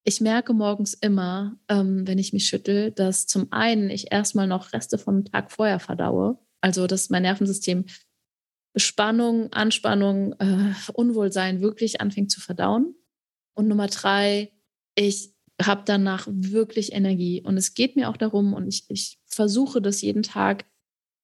Ich 0.05 0.21
merke 0.21 0.53
morgens 0.53 0.93
immer, 0.93 1.59
ähm, 1.67 2.07
wenn 2.07 2.17
ich 2.17 2.31
mich 2.31 2.47
schüttel, 2.47 2.91
dass 2.91 3.27
zum 3.27 3.51
einen 3.51 3.89
ich 3.89 4.11
erstmal 4.11 4.47
noch 4.47 4.71
Reste 4.71 4.97
vom 4.97 5.25
Tag 5.25 5.51
vorher 5.51 5.79
verdaue. 5.79 6.39
Also, 6.61 6.87
dass 6.87 7.09
mein 7.09 7.23
Nervensystem 7.23 7.85
Spannung, 8.77 9.51
Anspannung, 9.51 10.33
äh, 10.39 10.73
Unwohlsein 10.93 11.61
wirklich 11.61 11.99
anfängt 11.99 12.31
zu 12.31 12.39
verdauen. 12.39 12.95
Und 13.53 13.67
Nummer 13.67 13.87
drei, 13.87 14.53
ich 14.95 15.33
habe 15.61 15.83
danach 15.85 16.27
wirklich 16.29 16.93
Energie. 16.93 17.41
Und 17.41 17.57
es 17.57 17.73
geht 17.73 17.95
mir 17.95 18.09
auch 18.09 18.17
darum, 18.17 18.53
und 18.53 18.67
ich, 18.67 18.85
ich 18.89 19.19
versuche 19.25 19.81
das 19.81 20.01
jeden 20.01 20.23
Tag, 20.23 20.65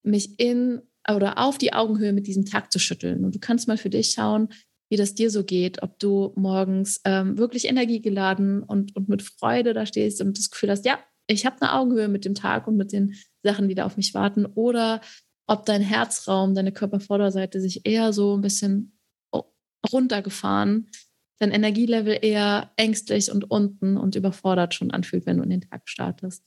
mich 0.03 0.39
in 0.39 0.81
oder 1.09 1.37
auf 1.37 1.57
die 1.57 1.73
Augenhöhe 1.73 2.13
mit 2.13 2.27
diesem 2.27 2.45
Tag 2.45 2.71
zu 2.71 2.79
schütteln. 2.79 3.25
Und 3.25 3.35
du 3.35 3.39
kannst 3.39 3.67
mal 3.67 3.77
für 3.77 3.89
dich 3.89 4.11
schauen, 4.11 4.49
wie 4.89 4.95
das 4.95 5.15
dir 5.15 5.29
so 5.29 5.43
geht, 5.43 5.81
ob 5.81 5.99
du 5.99 6.33
morgens 6.35 7.01
ähm, 7.03 7.37
wirklich 7.37 7.67
energiegeladen 7.67 8.63
und, 8.63 8.95
und 8.95 9.09
mit 9.09 9.21
Freude 9.21 9.73
da 9.73 9.85
stehst 9.85 10.21
und 10.21 10.37
das 10.37 10.49
Gefühl 10.49 10.69
hast, 10.69 10.85
ja, 10.85 10.99
ich 11.27 11.45
habe 11.45 11.61
eine 11.61 11.73
Augenhöhe 11.73 12.07
mit 12.07 12.25
dem 12.25 12.35
Tag 12.35 12.67
und 12.67 12.77
mit 12.77 12.91
den 12.91 13.15
Sachen, 13.43 13.67
die 13.69 13.75
da 13.75 13.85
auf 13.85 13.97
mich 13.97 14.13
warten, 14.13 14.45
oder 14.45 15.01
ob 15.47 15.65
dein 15.65 15.81
Herzraum, 15.81 16.53
deine 16.53 16.71
Körpervorderseite 16.71 17.59
sich 17.59 17.85
eher 17.85 18.13
so 18.13 18.37
ein 18.37 18.41
bisschen 18.41 18.97
runtergefahren, 19.91 20.89
dein 21.43 21.51
Energielevel 21.51 22.17
eher 22.21 22.71
ängstlich 22.77 23.32
und 23.32 23.49
unten 23.51 23.97
und 23.97 24.15
überfordert 24.15 24.73
schon 24.73 24.91
anfühlt, 24.91 25.25
wenn 25.25 25.38
du 25.38 25.43
in 25.43 25.49
den 25.49 25.62
Tag 25.62 25.82
startest. 25.86 26.43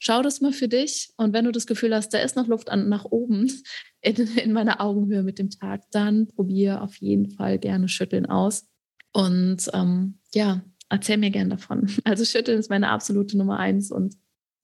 Schau 0.00 0.22
das 0.22 0.40
mal 0.40 0.52
für 0.52 0.68
dich 0.68 1.12
und 1.16 1.32
wenn 1.32 1.44
du 1.44 1.52
das 1.52 1.66
Gefühl 1.66 1.94
hast, 1.94 2.14
da 2.14 2.18
ist 2.18 2.36
noch 2.36 2.46
Luft 2.46 2.70
an, 2.70 2.88
nach 2.88 3.04
oben 3.04 3.50
in, 4.00 4.16
in 4.36 4.52
meiner 4.52 4.80
Augenhöhe 4.80 5.22
mit 5.22 5.38
dem 5.38 5.50
Tag, 5.50 5.82
dann 5.90 6.28
probier 6.28 6.82
auf 6.82 6.96
jeden 6.96 7.30
Fall 7.30 7.58
gerne 7.58 7.88
Schütteln 7.88 8.26
aus. 8.26 8.66
Und 9.12 9.68
ähm, 9.74 10.18
ja, 10.32 10.62
erzähl 10.88 11.18
mir 11.18 11.30
gerne 11.30 11.50
davon. 11.50 11.90
Also 12.04 12.24
Schütteln 12.24 12.58
ist 12.58 12.70
meine 12.70 12.88
absolute 12.88 13.36
Nummer 13.36 13.58
eins 13.58 13.90
und 13.90 14.16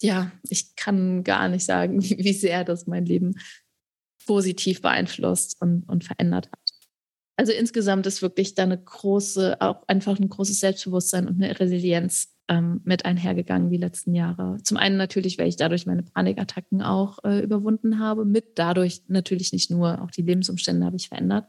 ja, 0.02 0.32
ich 0.48 0.76
kann 0.76 1.24
gar 1.24 1.48
nicht 1.48 1.64
sagen, 1.64 2.02
wie, 2.02 2.18
wie 2.24 2.32
sehr 2.32 2.64
das 2.64 2.86
mein 2.86 3.04
Leben 3.04 3.34
positiv 4.26 4.80
beeinflusst 4.80 5.60
und, 5.60 5.82
und 5.88 6.04
verändert 6.04 6.50
hat. 6.50 6.63
Also 7.36 7.52
insgesamt 7.52 8.06
ist 8.06 8.22
wirklich 8.22 8.54
da 8.54 8.62
eine 8.62 8.78
große, 8.78 9.60
auch 9.60 9.82
einfach 9.88 10.18
ein 10.18 10.28
großes 10.28 10.60
Selbstbewusstsein 10.60 11.26
und 11.26 11.42
eine 11.42 11.58
Resilienz 11.58 12.34
ähm, 12.48 12.80
mit 12.84 13.04
einhergegangen 13.04 13.70
die 13.70 13.76
letzten 13.76 14.14
Jahre. 14.14 14.58
Zum 14.62 14.76
einen 14.76 14.96
natürlich, 14.96 15.38
weil 15.38 15.48
ich 15.48 15.56
dadurch 15.56 15.86
meine 15.86 16.02
Panikattacken 16.02 16.82
auch 16.82 17.18
äh, 17.24 17.40
überwunden 17.40 17.98
habe, 17.98 18.24
mit 18.24 18.58
dadurch 18.58 19.02
natürlich 19.08 19.52
nicht 19.52 19.70
nur, 19.70 20.02
auch 20.02 20.10
die 20.10 20.22
Lebensumstände 20.22 20.86
habe 20.86 20.96
ich 20.96 21.08
verändert, 21.08 21.46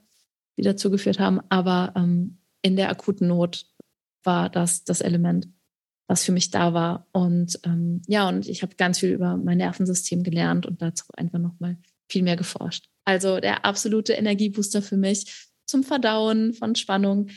die 0.57 0.63
dazu 0.63 0.89
geführt 0.89 1.19
haben, 1.19 1.41
aber 1.49 1.93
ähm, 1.95 2.39
in 2.61 2.75
der 2.75 2.89
akuten 2.89 3.27
Not 3.27 3.67
war 4.23 4.49
das 4.49 4.85
das 4.85 5.01
Element, 5.01 5.47
was 6.07 6.23
für 6.23 6.31
mich 6.31 6.49
da 6.49 6.73
war. 6.73 7.07
Und 7.11 7.59
ähm, 7.63 8.01
ja, 8.07 8.27
und 8.27 8.47
ich 8.47 8.63
habe 8.63 8.75
ganz 8.75 8.99
viel 8.99 9.11
über 9.11 9.37
mein 9.37 9.57
Nervensystem 9.57 10.23
gelernt 10.23 10.65
und 10.65 10.81
dazu 10.81 11.05
einfach 11.15 11.39
nochmal 11.39 11.77
viel 12.09 12.23
mehr 12.23 12.37
geforscht. 12.37 12.89
Also 13.03 13.39
der 13.39 13.65
absolute 13.65 14.13
Energiebooster 14.13 14.81
für 14.81 14.97
mich 14.97 15.51
zum 15.65 15.83
Verdauen 15.83 16.53
von 16.53 16.75
Spannung, 16.75 17.29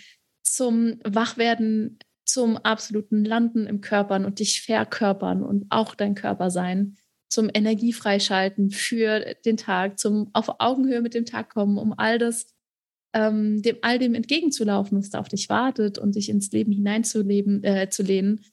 zum 0.43 0.99
Wachwerden, 1.05 1.99
zum 2.25 2.57
absoluten 2.59 3.25
Landen 3.25 3.67
im 3.67 3.81
Körpern 3.81 4.25
und 4.25 4.39
dich 4.39 4.63
verkörpern 4.63 5.43
und 5.43 5.67
auch 5.71 5.95
dein 5.95 6.15
Körper 6.15 6.51
sein, 6.51 6.97
zum 7.29 7.51
Energiefreischalten 7.53 8.71
für 8.71 9.35
den 9.45 9.57
Tag, 9.57 9.99
zum 9.99 10.31
auf 10.33 10.61
Augenhöhe 10.61 11.01
mit 11.01 11.15
dem 11.15 11.27
Tag 11.27 11.51
kommen, 11.51 11.79
um 11.79 11.95
all 11.97 12.19
das, 12.19 12.47
ähm, 13.15 13.63
dem 13.63 13.77
all 13.83 13.99
dem 13.99 14.15
entgegenzulaufen, 14.15 14.99
was 14.99 15.11
da 15.11 15.21
auf 15.21 15.29
dich 15.29 15.49
wartet 15.49 15.99
und 15.99 16.17
dich 16.17 16.29
ins 16.29 16.51
Leben 16.53 16.73
hineinzuleben, 16.73 17.65
äh, 17.65 17.89
zu 17.91 18.03
lehnen. 18.03 18.45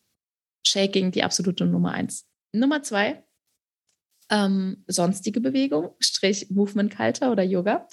Shaking, 0.67 1.11
die 1.11 1.23
absolute 1.23 1.65
Nummer 1.65 1.91
eins. 1.91 2.27
Nummer 2.51 2.81
zwei, 2.81 3.23
ähm, 4.29 4.83
sonstige 4.88 5.39
Bewegung, 5.39 5.91
Strich 5.99 6.49
Movement 6.49 6.95
Culture 6.95 7.31
oder 7.31 7.43
Yoga. 7.43 7.88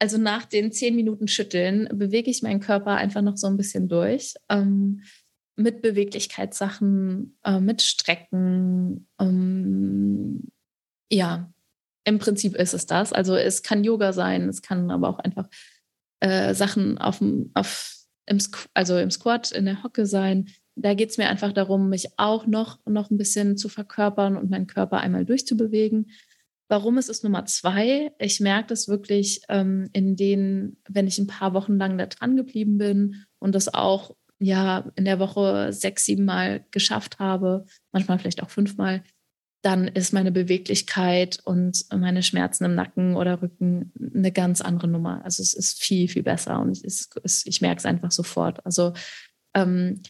Also 0.00 0.16
nach 0.16 0.46
den 0.46 0.72
zehn 0.72 0.96
Minuten 0.96 1.28
Schütteln 1.28 1.88
bewege 1.92 2.30
ich 2.30 2.42
meinen 2.42 2.60
Körper 2.60 2.96
einfach 2.96 3.20
noch 3.20 3.36
so 3.36 3.46
ein 3.46 3.58
bisschen 3.58 3.86
durch. 3.86 4.34
Ähm, 4.48 5.02
mit 5.56 5.82
Beweglichkeitssachen, 5.82 7.36
äh, 7.44 7.60
mit 7.60 7.82
Strecken. 7.82 9.06
Ähm, 9.20 10.48
ja, 11.12 11.52
im 12.04 12.18
Prinzip 12.18 12.56
ist 12.56 12.72
es 12.72 12.86
das. 12.86 13.12
Also 13.12 13.36
es 13.36 13.62
kann 13.62 13.84
Yoga 13.84 14.12
sein, 14.12 14.48
es 14.48 14.62
kann 14.62 14.90
aber 14.90 15.08
auch 15.08 15.18
einfach 15.18 15.48
äh, 16.20 16.54
Sachen 16.54 16.98
auf 16.98 17.20
auf, 17.54 17.96
im, 18.26 18.38
also 18.72 18.96
im 18.98 19.10
Squat, 19.10 19.52
in 19.52 19.66
der 19.66 19.82
Hocke 19.82 20.06
sein. 20.06 20.48
Da 20.76 20.94
geht 20.94 21.10
es 21.10 21.18
mir 21.18 21.28
einfach 21.28 21.52
darum, 21.52 21.90
mich 21.90 22.08
auch 22.16 22.46
noch, 22.46 22.78
noch 22.86 23.10
ein 23.10 23.18
bisschen 23.18 23.58
zu 23.58 23.68
verkörpern 23.68 24.36
und 24.36 24.50
meinen 24.50 24.66
Körper 24.66 24.98
einmal 24.98 25.26
durchzubewegen. 25.26 26.10
Warum 26.70 26.98
ist 26.98 27.10
es 27.10 27.24
Nummer 27.24 27.44
zwei? 27.46 28.12
Ich 28.20 28.38
merke 28.38 28.68
das 28.68 28.86
wirklich 28.86 29.42
ähm, 29.48 29.90
in 29.92 30.14
denen, 30.14 30.76
wenn 30.88 31.08
ich 31.08 31.18
ein 31.18 31.26
paar 31.26 31.52
Wochen 31.52 31.76
lang 31.76 31.98
da 31.98 32.06
dran 32.06 32.36
geblieben 32.36 32.78
bin 32.78 33.24
und 33.40 33.56
das 33.56 33.74
auch 33.74 34.14
ja 34.38 34.88
in 34.94 35.04
der 35.04 35.18
Woche 35.18 35.72
sechs, 35.72 36.04
sieben 36.04 36.24
Mal 36.24 36.64
geschafft 36.70 37.18
habe, 37.18 37.66
manchmal 37.90 38.20
vielleicht 38.20 38.40
auch 38.40 38.50
fünfmal, 38.50 39.02
dann 39.62 39.88
ist 39.88 40.12
meine 40.12 40.30
Beweglichkeit 40.30 41.40
und 41.44 41.86
meine 41.92 42.22
Schmerzen 42.22 42.64
im 42.64 42.76
Nacken 42.76 43.16
oder 43.16 43.42
Rücken 43.42 43.92
eine 44.14 44.30
ganz 44.30 44.60
andere 44.60 44.86
Nummer. 44.86 45.24
Also 45.24 45.42
es 45.42 45.54
ist 45.54 45.82
viel, 45.82 46.06
viel 46.06 46.22
besser 46.22 46.60
und 46.60 46.70
es 46.70 46.82
ist, 46.82 47.48
ich 47.48 47.60
merke 47.60 47.80
es 47.80 47.84
einfach 47.84 48.12
sofort. 48.12 48.64
Also 48.64 48.92
ähm, 49.54 50.02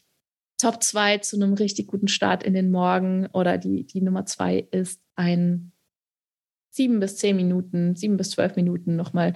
Top 0.61 0.83
zwei 0.83 1.17
zu 1.17 1.37
einem 1.37 1.55
richtig 1.55 1.87
guten 1.87 2.09
Start 2.09 2.43
in 2.43 2.53
den 2.53 2.71
Morgen 2.71 3.29
oder 3.33 3.57
die, 3.57 3.87
die 3.87 4.03
Nummer 4.03 4.27
zwei 4.27 4.69
ist 4.71 5.01
ein 5.17 5.73
sieben 6.71 7.01
bis 7.01 7.17
zehn 7.17 7.37
Minuten, 7.37 7.97
sieben 7.97 8.17
bis 8.17 8.31
zwölf 8.31 8.57
Minuten 8.57 8.97
nochmal 8.97 9.35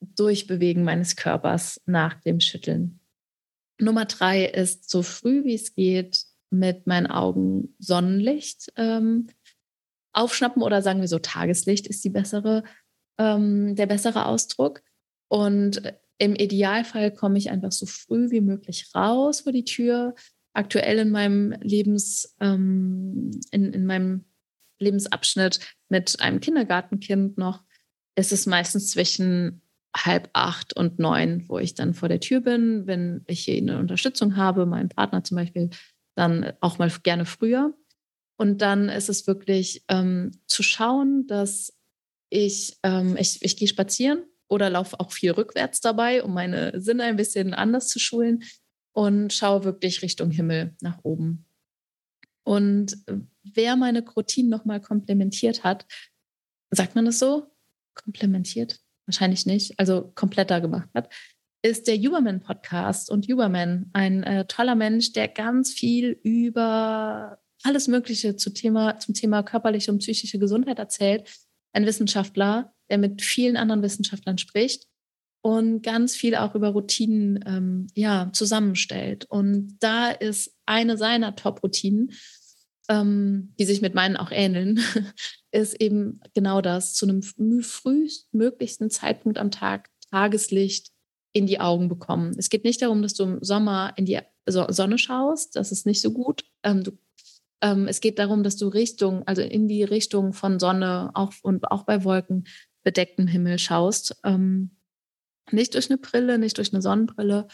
durchbewegen 0.00 0.84
meines 0.84 1.16
Körpers 1.16 1.80
nach 1.86 2.20
dem 2.20 2.40
Schütteln. 2.40 3.00
Nummer 3.80 4.04
drei 4.04 4.44
ist 4.44 4.90
so 4.90 5.02
früh 5.02 5.44
wie 5.44 5.54
es 5.54 5.74
geht 5.74 6.24
mit 6.50 6.86
meinen 6.86 7.06
Augen 7.06 7.74
Sonnenlicht 7.78 8.72
ähm, 8.76 9.28
aufschnappen 10.12 10.62
oder 10.62 10.80
sagen 10.82 11.00
wir 11.00 11.08
so 11.08 11.18
Tageslicht 11.18 11.86
ist 11.86 12.04
die 12.04 12.10
bessere, 12.10 12.62
ähm, 13.18 13.74
der 13.74 13.86
bessere 13.86 14.26
Ausdruck. 14.26 14.82
Und 15.28 15.82
im 16.18 16.36
Idealfall 16.36 17.12
komme 17.12 17.38
ich 17.38 17.50
einfach 17.50 17.72
so 17.72 17.86
früh 17.86 18.30
wie 18.30 18.40
möglich 18.40 18.90
raus 18.94 19.40
vor 19.40 19.52
die 19.52 19.64
Tür. 19.64 20.14
Aktuell 20.52 20.98
in 20.98 21.10
meinem 21.10 21.52
Lebens, 21.60 22.36
ähm, 22.40 23.32
in, 23.50 23.72
in 23.72 23.86
meinem 23.86 24.24
Lebensabschnitt 24.78 25.58
mit 25.94 26.18
einem 26.18 26.40
Kindergartenkind 26.40 27.38
noch, 27.38 27.62
ist 28.16 28.32
es 28.32 28.46
meistens 28.46 28.90
zwischen 28.90 29.62
halb 29.96 30.28
acht 30.32 30.76
und 30.76 30.98
neun, 30.98 31.44
wo 31.48 31.60
ich 31.60 31.74
dann 31.74 31.94
vor 31.94 32.08
der 32.08 32.18
Tür 32.18 32.40
bin. 32.40 32.88
Wenn 32.88 33.22
ich 33.28 33.44
hier 33.44 33.56
eine 33.58 33.78
Unterstützung 33.78 34.34
habe, 34.34 34.66
meinen 34.66 34.88
Partner 34.88 35.22
zum 35.22 35.36
Beispiel, 35.36 35.70
dann 36.16 36.52
auch 36.60 36.78
mal 36.78 36.90
gerne 37.04 37.26
früher. 37.26 37.72
Und 38.36 38.60
dann 38.60 38.88
ist 38.88 39.08
es 39.08 39.28
wirklich 39.28 39.84
ähm, 39.86 40.32
zu 40.48 40.64
schauen, 40.64 41.28
dass 41.28 41.72
ich, 42.28 42.76
ähm, 42.82 43.16
ich, 43.16 43.40
ich 43.42 43.56
gehe 43.56 43.68
spazieren 43.68 44.24
oder 44.48 44.70
laufe 44.70 44.98
auch 44.98 45.12
viel 45.12 45.30
rückwärts 45.30 45.80
dabei, 45.80 46.24
um 46.24 46.34
meine 46.34 46.80
Sinne 46.80 47.04
ein 47.04 47.14
bisschen 47.14 47.54
anders 47.54 47.86
zu 47.86 48.00
schulen 48.00 48.42
und 48.92 49.32
schaue 49.32 49.62
wirklich 49.62 50.02
Richtung 50.02 50.32
Himmel 50.32 50.74
nach 50.80 50.98
oben. 51.04 51.44
Und 52.42 52.98
wer 53.44 53.76
meine 53.76 54.04
Routinen 54.06 54.50
nochmal 54.50 54.80
komplementiert 54.80 55.64
hat, 55.64 55.86
sagt 56.70 56.94
man 56.94 57.04
das 57.04 57.18
so? 57.18 57.46
Komplementiert? 57.94 58.80
Wahrscheinlich 59.06 59.46
nicht, 59.46 59.78
also 59.78 60.12
kompletter 60.14 60.60
gemacht 60.60 60.88
hat, 60.94 61.12
ist 61.62 61.86
der 61.86 61.96
Huberman 61.96 62.40
Podcast. 62.40 63.10
Und 63.10 63.28
Huberman, 63.28 63.90
ein 63.92 64.22
äh, 64.22 64.46
toller 64.46 64.74
Mensch, 64.74 65.12
der 65.12 65.28
ganz 65.28 65.72
viel 65.72 66.18
über 66.22 67.38
alles 67.62 67.88
Mögliche 67.88 68.36
zu 68.36 68.50
Thema, 68.50 68.98
zum 68.98 69.14
Thema 69.14 69.42
körperliche 69.42 69.90
und 69.90 69.98
psychische 69.98 70.38
Gesundheit 70.38 70.78
erzählt. 70.78 71.30
Ein 71.72 71.86
Wissenschaftler, 71.86 72.74
der 72.90 72.98
mit 72.98 73.22
vielen 73.22 73.56
anderen 73.56 73.82
Wissenschaftlern 73.82 74.38
spricht 74.38 74.86
und 75.42 75.82
ganz 75.82 76.16
viel 76.16 76.34
auch 76.34 76.54
über 76.54 76.68
Routinen 76.68 77.42
ähm, 77.46 77.86
ja, 77.94 78.30
zusammenstellt. 78.32 79.24
Und 79.26 79.76
da 79.80 80.10
ist 80.10 80.54
eine 80.66 80.96
seiner 80.96 81.36
Top-Routinen, 81.36 82.12
ähm, 82.88 83.54
die 83.58 83.64
sich 83.64 83.80
mit 83.80 83.94
meinen 83.94 84.16
auch 84.16 84.30
ähneln, 84.30 84.80
ist 85.52 85.80
eben 85.80 86.20
genau 86.34 86.60
das, 86.60 86.94
zu 86.94 87.06
einem 87.06 87.22
frühestmöglichsten 87.22 88.90
Zeitpunkt 88.90 89.38
am 89.38 89.50
Tag 89.50 89.90
Tageslicht 90.10 90.90
in 91.32 91.46
die 91.46 91.60
Augen 91.60 91.88
bekommen. 91.88 92.34
Es 92.38 92.48
geht 92.48 92.64
nicht 92.64 92.80
darum, 92.82 93.02
dass 93.02 93.14
du 93.14 93.24
im 93.24 93.38
Sommer 93.42 93.92
in 93.96 94.04
die 94.04 94.20
Sonne 94.46 94.98
schaust, 94.98 95.56
das 95.56 95.72
ist 95.72 95.86
nicht 95.86 96.00
so 96.00 96.12
gut. 96.12 96.44
Ähm, 96.62 96.84
du, 96.84 96.92
ähm, 97.62 97.88
es 97.88 98.00
geht 98.00 98.18
darum, 98.18 98.42
dass 98.42 98.56
du 98.56 98.68
Richtung, 98.68 99.26
also 99.26 99.42
in 99.42 99.68
die 99.68 99.84
Richtung 99.84 100.32
von 100.32 100.60
Sonne 100.60 101.10
auch, 101.14 101.32
und 101.42 101.70
auch 101.70 101.84
bei 101.84 102.04
Wolken 102.04 102.44
bedecktem 102.84 103.26
Himmel 103.26 103.58
schaust. 103.58 104.16
Ähm, 104.22 104.76
nicht 105.50 105.74
durch 105.74 105.90
eine 105.90 105.98
Brille, 105.98 106.38
nicht 106.38 106.58
durch 106.58 106.72
eine 106.72 106.82
Sonnenbrille, 106.82 107.48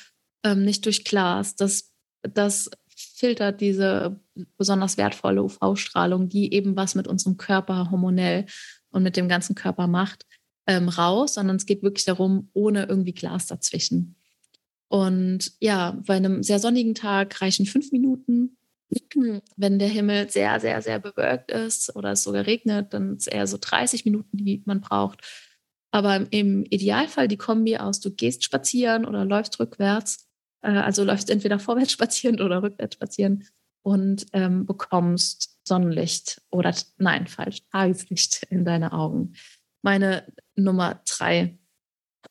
ähm, 0.45 0.65
nicht 0.65 0.85
durch 0.85 1.05
Glas. 1.05 1.55
Das, 1.55 1.93
das 2.23 2.71
filtert 3.01 3.61
diese 3.61 4.21
besonders 4.57 4.97
wertvolle 4.97 5.43
UV-Strahlung, 5.43 6.29
die 6.29 6.53
eben 6.53 6.77
was 6.77 6.95
mit 6.95 7.09
unserem 7.09 7.37
Körper 7.37 7.91
hormonell 7.91 8.47
und 8.91 9.03
mit 9.03 9.17
dem 9.17 9.29
ganzen 9.29 9.55
Körper 9.55 9.87
macht, 9.87 10.27
ähm, 10.67 10.89
raus, 10.89 11.35
sondern 11.35 11.57
es 11.57 11.67
geht 11.67 11.83
wirklich 11.83 12.05
darum, 12.05 12.51
ohne 12.53 12.85
irgendwie 12.85 13.13
Glas 13.13 13.47
dazwischen. 13.47 14.17
Und 14.89 15.53
ja, 15.61 16.01
bei 16.07 16.17
einem 16.17 16.43
sehr 16.43 16.59
sonnigen 16.59 16.95
Tag 16.95 17.41
reichen 17.41 17.67
fünf 17.67 17.93
Minuten. 17.93 18.57
Wenn 19.57 19.79
der 19.79 19.89
Himmel 19.89 20.29
sehr, 20.31 20.59
sehr, 20.59 20.83
sehr 20.83 20.99
bewölkt 20.99 21.51
ist 21.53 21.95
oder 21.95 22.13
es 22.13 22.25
sogar 22.25 22.47
regnet, 22.47 22.93
dann 22.93 23.17
ist 23.17 23.29
es 23.29 23.33
eher 23.33 23.47
so 23.47 23.57
30 23.61 24.05
Minuten, 24.05 24.37
die 24.37 24.63
man 24.67 24.81
braucht. 24.81 25.21
Aber 25.93 26.27
im 26.31 26.65
Idealfall 26.65 27.29
die 27.29 27.37
Kombi 27.37 27.77
aus, 27.77 28.01
du 28.01 28.11
gehst 28.13 28.45
spazieren 28.45 29.05
oder 29.05 29.25
läufst 29.25 29.59
rückwärts, 29.59 30.30
äh, 30.63 30.71
also 30.71 31.05
läufst 31.05 31.31
entweder 31.31 31.59
vorwärts 31.59 31.93
spazieren 31.93 32.41
oder 32.41 32.63
rückwärts 32.63 32.95
spazieren 32.95 33.47
und 33.83 34.27
ähm, 34.33 34.67
bekommst 34.67 35.59
Sonnenlicht 35.65 36.43
oder 36.51 36.75
nein, 36.99 37.27
falsch, 37.27 37.63
Tageslicht 37.73 38.47
in 38.51 38.65
deine 38.65 38.93
Augen. 38.93 39.35
meine 39.83 40.25
Nummer 40.57 41.03
drei. 41.09 41.59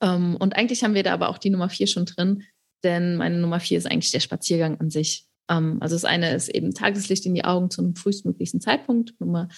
Ähm, 0.02 0.36
und 0.36 0.56
eigentlich 0.56 0.84
haben 0.84 0.94
wir 0.94 1.04
da 1.04 1.14
aber 1.14 1.30
auch 1.30 1.40
die 1.40 1.50
Nummer 1.50 1.70
vier 1.70 1.88
schon 1.88 2.06
drin, 2.06 2.44
denn 2.84 3.16
meine 3.16 3.40
Nummer 3.40 3.60
vier 3.60 3.78
ist 3.78 3.90
eigentlich 3.90 4.12
der 4.12 4.20
Spaziergang 4.20 4.80
an 4.80 4.90
sich. 4.90 5.28
Ähm, 5.50 5.78
also 5.82 5.96
das 5.96 6.06
eine 6.06 6.34
ist 6.36 6.50
eben 6.50 6.74
Tageslicht 6.74 7.26
in 7.26 7.34
die 7.34 7.46
Augen 7.46 7.72
zu 7.72 7.82
einem 7.82 7.96
frühestmöglichen 7.96 8.62
Zeitpunkt. 8.62 9.20
Nummer 9.20 9.50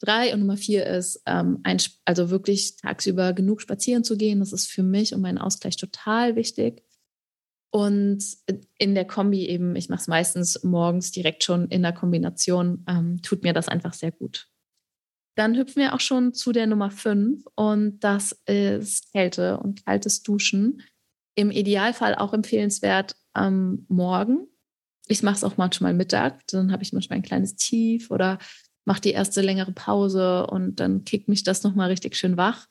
drei 0.00 0.32
und 0.34 0.40
Nummer 0.40 0.56
vier 0.56 0.86
ist, 0.86 1.22
ähm, 1.26 1.60
ein, 1.62 1.78
also 2.04 2.30
wirklich 2.30 2.76
tagsüber 2.76 3.32
genug 3.32 3.62
spazieren 3.62 4.04
zu 4.04 4.16
gehen. 4.16 4.40
Das 4.40 4.52
ist 4.52 4.68
für 4.68 4.82
mich 4.82 5.14
und 5.14 5.20
meinen 5.20 5.38
Ausgleich 5.38 5.76
total 5.76 6.36
wichtig. 6.36 6.82
Und 7.70 8.24
in 8.78 8.94
der 8.94 9.06
Kombi 9.06 9.46
eben, 9.46 9.76
ich 9.76 9.88
mache 9.88 10.00
es 10.00 10.08
meistens 10.08 10.62
morgens 10.62 11.10
direkt 11.12 11.44
schon 11.44 11.68
in 11.68 11.82
der 11.82 11.92
Kombination, 11.92 12.84
ähm, 12.88 13.20
tut 13.22 13.42
mir 13.42 13.52
das 13.52 13.68
einfach 13.68 13.92
sehr 13.92 14.12
gut. 14.12 14.48
Dann 15.36 15.54
hüpfen 15.54 15.82
wir 15.82 15.94
auch 15.94 16.00
schon 16.00 16.32
zu 16.32 16.52
der 16.52 16.66
Nummer 16.66 16.90
fünf 16.90 17.44
und 17.56 18.00
das 18.00 18.32
ist 18.46 19.12
Kälte 19.12 19.58
und 19.58 19.84
kaltes 19.84 20.22
Duschen. 20.22 20.82
Im 21.34 21.50
Idealfall 21.50 22.14
auch 22.14 22.32
empfehlenswert 22.32 23.16
am 23.34 23.84
Morgen. 23.88 24.46
Ich 25.08 25.22
mache 25.22 25.36
es 25.36 25.44
auch 25.44 25.58
manchmal 25.58 25.92
Mittag, 25.92 26.46
dann 26.46 26.72
habe 26.72 26.82
ich 26.82 26.94
manchmal 26.94 27.18
ein 27.18 27.22
kleines 27.22 27.56
Tief 27.56 28.10
oder 28.10 28.38
mache 28.86 29.02
die 29.02 29.10
erste 29.10 29.42
längere 29.42 29.72
Pause 29.72 30.46
und 30.46 30.80
dann 30.80 31.04
kickt 31.04 31.28
mich 31.28 31.44
das 31.44 31.62
nochmal 31.62 31.90
richtig 31.90 32.16
schön 32.16 32.38
wach. 32.38 32.66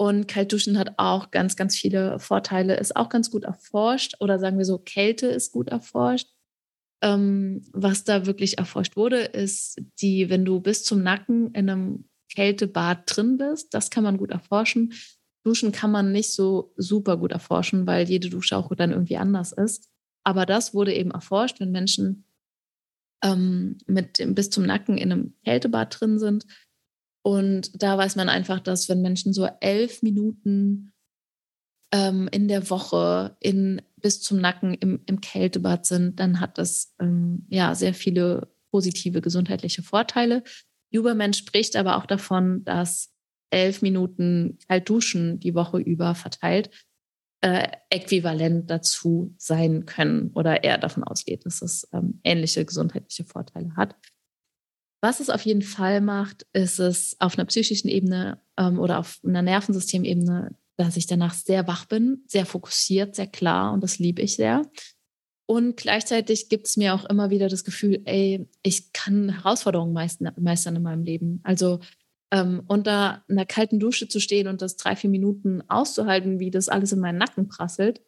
Und 0.00 0.28
Kaltduschen 0.28 0.78
hat 0.78 0.94
auch 0.96 1.30
ganz, 1.30 1.56
ganz 1.56 1.76
viele 1.76 2.18
Vorteile, 2.18 2.74
ist 2.78 2.96
auch 2.96 3.10
ganz 3.10 3.30
gut 3.30 3.44
erforscht 3.44 4.14
oder 4.20 4.38
sagen 4.38 4.56
wir 4.56 4.64
so, 4.64 4.78
Kälte 4.78 5.26
ist 5.26 5.52
gut 5.52 5.68
erforscht. 5.68 6.26
Ähm, 7.02 7.66
was 7.74 8.04
da 8.04 8.24
wirklich 8.24 8.56
erforscht 8.56 8.96
wurde, 8.96 9.18
ist 9.18 9.78
die, 10.00 10.30
wenn 10.30 10.46
du 10.46 10.58
bis 10.60 10.84
zum 10.84 11.02
Nacken 11.02 11.52
in 11.52 11.68
einem 11.68 12.08
Kältebad 12.34 13.14
drin 13.14 13.36
bist, 13.36 13.74
das 13.74 13.90
kann 13.90 14.02
man 14.02 14.16
gut 14.16 14.30
erforschen. 14.30 14.94
Duschen 15.44 15.70
kann 15.70 15.90
man 15.90 16.12
nicht 16.12 16.32
so 16.32 16.72
super 16.78 17.18
gut 17.18 17.32
erforschen, 17.32 17.86
weil 17.86 18.08
jede 18.08 18.30
Dusche 18.30 18.56
auch 18.56 18.74
dann 18.74 18.92
irgendwie 18.92 19.18
anders 19.18 19.52
ist. 19.52 19.90
Aber 20.24 20.46
das 20.46 20.72
wurde 20.72 20.94
eben 20.94 21.10
erforscht, 21.10 21.60
wenn 21.60 21.72
Menschen 21.72 22.24
ähm, 23.22 23.76
mit 23.86 24.16
bis 24.34 24.48
zum 24.48 24.64
Nacken 24.64 24.96
in 24.96 25.12
einem 25.12 25.34
Kältebad 25.44 26.00
drin 26.00 26.18
sind, 26.18 26.46
und 27.22 27.82
da 27.82 27.98
weiß 27.98 28.16
man 28.16 28.28
einfach, 28.28 28.60
dass 28.60 28.88
wenn 28.88 29.02
Menschen 29.02 29.32
so 29.32 29.48
elf 29.60 30.02
Minuten 30.02 30.92
ähm, 31.92 32.28
in 32.32 32.48
der 32.48 32.70
Woche 32.70 33.36
in, 33.40 33.82
bis 33.96 34.22
zum 34.22 34.38
Nacken 34.38 34.74
im, 34.74 35.00
im 35.06 35.20
Kältebad 35.20 35.84
sind, 35.84 36.20
dann 36.20 36.40
hat 36.40 36.58
das 36.58 36.94
ähm, 37.00 37.46
ja 37.48 37.74
sehr 37.74 37.94
viele 37.94 38.52
positive 38.70 39.20
gesundheitliche 39.20 39.82
Vorteile. 39.82 40.42
Übermensch 40.90 41.38
spricht 41.38 41.76
aber 41.76 41.96
auch 41.96 42.06
davon, 42.06 42.64
dass 42.64 43.12
elf 43.50 43.82
Minuten 43.82 44.58
kalt 44.68 44.88
duschen 44.88 45.40
die 45.40 45.54
Woche 45.54 45.78
über 45.78 46.14
verteilt 46.14 46.70
äh, 47.42 47.68
äquivalent 47.88 48.70
dazu 48.70 49.34
sein 49.38 49.86
können 49.86 50.30
oder 50.34 50.62
er 50.62 50.78
davon 50.78 51.04
ausgeht, 51.04 51.46
dass 51.46 51.62
es 51.62 51.88
ähm, 51.92 52.20
ähnliche 52.22 52.64
gesundheitliche 52.64 53.24
Vorteile 53.24 53.74
hat. 53.76 53.96
Was 55.02 55.20
es 55.20 55.30
auf 55.30 55.42
jeden 55.42 55.62
Fall 55.62 56.00
macht, 56.00 56.46
ist 56.52 56.78
es 56.78 57.16
auf 57.20 57.38
einer 57.38 57.46
psychischen 57.46 57.88
Ebene 57.88 58.40
ähm, 58.58 58.78
oder 58.78 58.98
auf 58.98 59.18
einer 59.24 59.42
Nervensystemebene, 59.42 60.54
dass 60.76 60.96
ich 60.96 61.06
danach 61.06 61.32
sehr 61.32 61.66
wach 61.66 61.86
bin, 61.86 62.24
sehr 62.26 62.44
fokussiert, 62.44 63.14
sehr 63.14 63.26
klar 63.26 63.72
und 63.72 63.82
das 63.82 63.98
liebe 63.98 64.20
ich 64.20 64.36
sehr. 64.36 64.62
Und 65.46 65.76
gleichzeitig 65.76 66.48
gibt 66.48 66.68
es 66.68 66.76
mir 66.76 66.94
auch 66.94 67.04
immer 67.06 67.30
wieder 67.30 67.48
das 67.48 67.64
Gefühl, 67.64 68.02
ey, 68.04 68.48
ich 68.62 68.92
kann 68.92 69.30
Herausforderungen 69.30 69.92
meistern, 69.92 70.76
in 70.76 70.82
meinem 70.82 71.02
Leben. 71.02 71.40
Also 71.42 71.80
ähm, 72.30 72.62
unter 72.68 73.24
einer 73.28 73.46
kalten 73.46 73.80
Dusche 73.80 74.06
zu 74.06 74.20
stehen 74.20 74.46
und 74.46 74.62
das 74.62 74.76
drei, 74.76 74.94
vier 74.94 75.10
Minuten 75.10 75.62
auszuhalten, 75.68 76.38
wie 76.38 76.52
das 76.52 76.68
alles 76.68 76.92
in 76.92 77.00
meinen 77.00 77.18
Nacken 77.18 77.48
prasselt. 77.48 78.00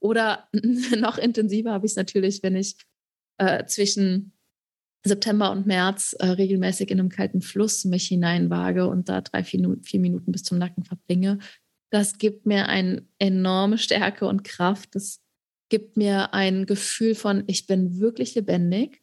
Oder 0.00 0.48
noch 0.96 1.18
intensiver 1.18 1.72
habe 1.72 1.84
ich 1.84 1.92
es 1.92 1.96
natürlich, 1.96 2.42
wenn 2.42 2.56
ich 2.56 2.76
äh, 3.36 3.66
zwischen 3.66 4.32
September 5.06 5.50
und 5.50 5.66
März 5.66 6.14
äh, 6.18 6.26
regelmäßig 6.26 6.90
in 6.90 7.00
einem 7.00 7.08
kalten 7.08 7.40
Fluss 7.40 7.84
mich 7.84 8.08
hineinwage 8.08 8.86
und 8.86 9.08
da 9.08 9.20
drei, 9.20 9.44
vier, 9.44 9.76
vier 9.82 10.00
Minuten 10.00 10.32
bis 10.32 10.42
zum 10.42 10.58
Nacken 10.58 10.84
verbringe. 10.84 11.38
Das 11.90 12.18
gibt 12.18 12.46
mir 12.46 12.68
eine 12.68 13.06
enorme 13.18 13.78
Stärke 13.78 14.26
und 14.26 14.44
Kraft. 14.44 14.94
Das 14.94 15.22
gibt 15.68 15.96
mir 15.96 16.34
ein 16.34 16.66
Gefühl 16.66 17.14
von, 17.14 17.44
ich 17.46 17.66
bin 17.66 18.00
wirklich 18.00 18.34
lebendig. 18.34 19.02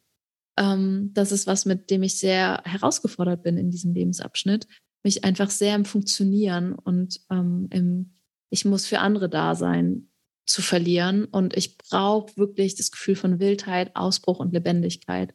Ähm, 0.58 1.10
das 1.14 1.32
ist 1.32 1.46
was, 1.46 1.64
mit 1.64 1.90
dem 1.90 2.02
ich 2.02 2.18
sehr 2.18 2.62
herausgefordert 2.64 3.42
bin 3.42 3.56
in 3.56 3.70
diesem 3.70 3.94
Lebensabschnitt. 3.94 4.66
Mich 5.02 5.24
einfach 5.24 5.50
sehr 5.50 5.74
im 5.74 5.84
Funktionieren 5.84 6.74
und 6.74 7.20
ähm, 7.30 7.68
im, 7.70 8.14
ich 8.50 8.64
muss 8.64 8.86
für 8.86 9.00
andere 9.00 9.28
da 9.28 9.54
sein, 9.54 10.08
zu 10.46 10.62
verlieren. 10.62 11.24
Und 11.24 11.56
ich 11.56 11.78
brauche 11.78 12.36
wirklich 12.36 12.74
das 12.74 12.90
Gefühl 12.90 13.16
von 13.16 13.40
Wildheit, 13.40 13.94
Ausbruch 13.94 14.38
und 14.38 14.52
Lebendigkeit. 14.52 15.34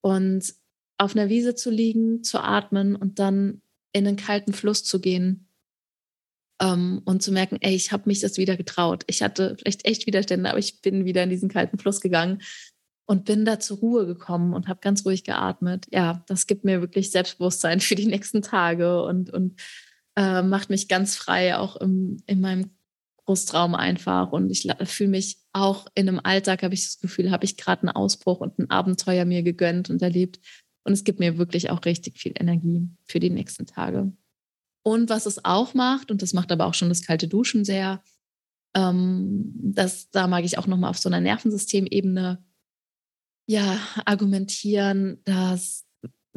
Und 0.00 0.54
auf 0.98 1.14
einer 1.14 1.28
Wiese 1.28 1.54
zu 1.54 1.70
liegen, 1.70 2.24
zu 2.24 2.38
atmen 2.38 2.96
und 2.96 3.18
dann 3.18 3.62
in 3.92 4.04
den 4.04 4.16
kalten 4.16 4.52
Fluss 4.52 4.84
zu 4.84 5.00
gehen 5.00 5.48
ähm, 6.60 7.02
und 7.04 7.22
zu 7.22 7.32
merken, 7.32 7.58
ey, 7.60 7.74
ich 7.74 7.92
habe 7.92 8.04
mich 8.06 8.20
das 8.20 8.36
wieder 8.36 8.56
getraut. 8.56 9.04
Ich 9.06 9.22
hatte 9.22 9.56
vielleicht 9.58 9.86
echt 9.86 10.06
Widerstände, 10.06 10.50
aber 10.50 10.58
ich 10.58 10.80
bin 10.80 11.04
wieder 11.04 11.22
in 11.22 11.30
diesen 11.30 11.48
kalten 11.48 11.78
Fluss 11.78 12.00
gegangen 12.00 12.42
und 13.06 13.24
bin 13.24 13.44
da 13.44 13.58
zur 13.58 13.78
Ruhe 13.78 14.06
gekommen 14.06 14.54
und 14.54 14.68
habe 14.68 14.80
ganz 14.80 15.04
ruhig 15.06 15.24
geatmet. 15.24 15.86
Ja, 15.90 16.24
das 16.26 16.46
gibt 16.46 16.64
mir 16.64 16.80
wirklich 16.80 17.10
Selbstbewusstsein 17.10 17.80
für 17.80 17.94
die 17.94 18.06
nächsten 18.06 18.42
Tage 18.42 19.02
und, 19.02 19.30
und 19.30 19.60
äh, 20.16 20.42
macht 20.42 20.68
mich 20.68 20.88
ganz 20.88 21.16
frei, 21.16 21.56
auch 21.56 21.76
im, 21.76 22.18
in 22.26 22.40
meinem 22.40 22.70
Brustraum 23.28 23.74
einfach. 23.74 24.32
Und 24.32 24.48
ich 24.48 24.66
fühle 24.84 25.10
mich 25.10 25.36
auch 25.52 25.86
in 25.94 26.08
einem 26.08 26.18
Alltag, 26.22 26.62
habe 26.62 26.72
ich 26.72 26.84
das 26.84 26.98
Gefühl, 26.98 27.30
habe 27.30 27.44
ich 27.44 27.58
gerade 27.58 27.82
einen 27.82 27.90
Ausbruch 27.90 28.40
und 28.40 28.58
ein 28.58 28.70
Abenteuer 28.70 29.26
mir 29.26 29.42
gegönnt 29.42 29.90
und 29.90 30.00
erlebt. 30.00 30.40
Und 30.84 30.94
es 30.94 31.04
gibt 31.04 31.20
mir 31.20 31.36
wirklich 31.36 31.68
auch 31.68 31.84
richtig 31.84 32.18
viel 32.18 32.32
Energie 32.34 32.88
für 33.04 33.20
die 33.20 33.28
nächsten 33.28 33.66
Tage. 33.66 34.10
Und 34.82 35.10
was 35.10 35.26
es 35.26 35.44
auch 35.44 35.74
macht, 35.74 36.10
und 36.10 36.22
das 36.22 36.32
macht 36.32 36.50
aber 36.50 36.64
auch 36.64 36.72
schon 36.72 36.88
das 36.88 37.02
kalte 37.02 37.28
Duschen 37.28 37.66
sehr, 37.66 38.02
ähm, 38.74 39.52
das, 39.54 40.08
da 40.08 40.26
mag 40.26 40.46
ich 40.46 40.56
auch 40.56 40.66
nochmal 40.66 40.88
auf 40.88 40.98
so 40.98 41.10
einer 41.10 41.20
Nervensystemebene 41.20 42.42
ja, 43.46 43.78
argumentieren, 44.06 45.20
dass 45.24 45.84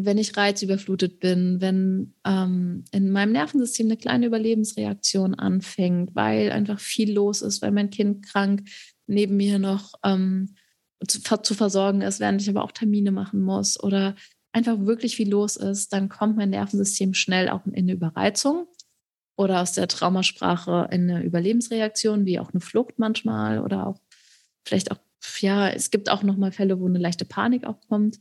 wenn 0.06 0.18
ich 0.18 0.38
reizüberflutet 0.38 1.20
bin, 1.20 1.62
wenn 1.62 2.14
ähm, 2.26 2.86
in 2.92 3.12
meinem 3.12 3.32
Nervensystem 3.32 3.88
eine 3.88 3.98
kleine 3.98 4.26
Überlebensreaktion 4.26 5.36
anfängt, 5.36 6.16
weil 6.16 6.52
einfach 6.52 6.80
viel 6.80 7.14
los 7.14 7.42
ist, 7.42 7.62
weil 7.62 7.72
mein 7.72 7.90
Kind 7.90 8.26
krank 8.26 8.68
neben 9.08 9.38
mir 9.38 9.60
noch 9.60 9.94
ähm, 10.04 10.56
zu, 11.08 11.20
zu, 11.22 11.54
versorgen 11.54 12.02
ist, 12.02 12.20
während 12.20 12.42
ich 12.42 12.50
aber 12.50 12.64
auch 12.64 12.72
Termine 12.72 13.12
machen 13.12 13.42
muss 13.42 13.82
oder 13.82 14.16
einfach 14.54 14.80
wirklich 14.80 15.16
viel 15.16 15.30
los 15.30 15.56
ist, 15.56 15.94
dann 15.94 16.10
kommt 16.10 16.38
mein 16.38 16.52
Nervensystem 16.52 17.14
schnell 17.14 17.50
auch 17.50 17.66
in 17.66 17.76
eine 17.76 17.94
Überreizung 17.94 18.68
oder 19.38 19.62
aus 19.62 19.74
der 19.74 19.88
Traumasprache 19.88 20.90
in 20.92 21.10
eine 21.10 21.24
Überlebensreaktion, 21.24 22.26
wie 22.26 22.40
auch 22.40 22.52
eine 22.52 22.62
Flucht 22.62 23.00
manchmal 23.00 23.60
oder 23.60 23.88
auch 23.88 24.00
vielleicht 24.66 24.92
auch, 24.92 24.98
ja, 25.40 25.70
es 25.70 25.92
gibt 25.92 26.10
auch 26.10 26.24
nochmal 26.24 26.52
Fälle, 26.52 26.80
wo 26.80 26.88
eine 26.88 27.00
leichte 27.00 27.26
Panik 27.26 27.66
auch 27.66 27.80
kommt. 27.88 28.20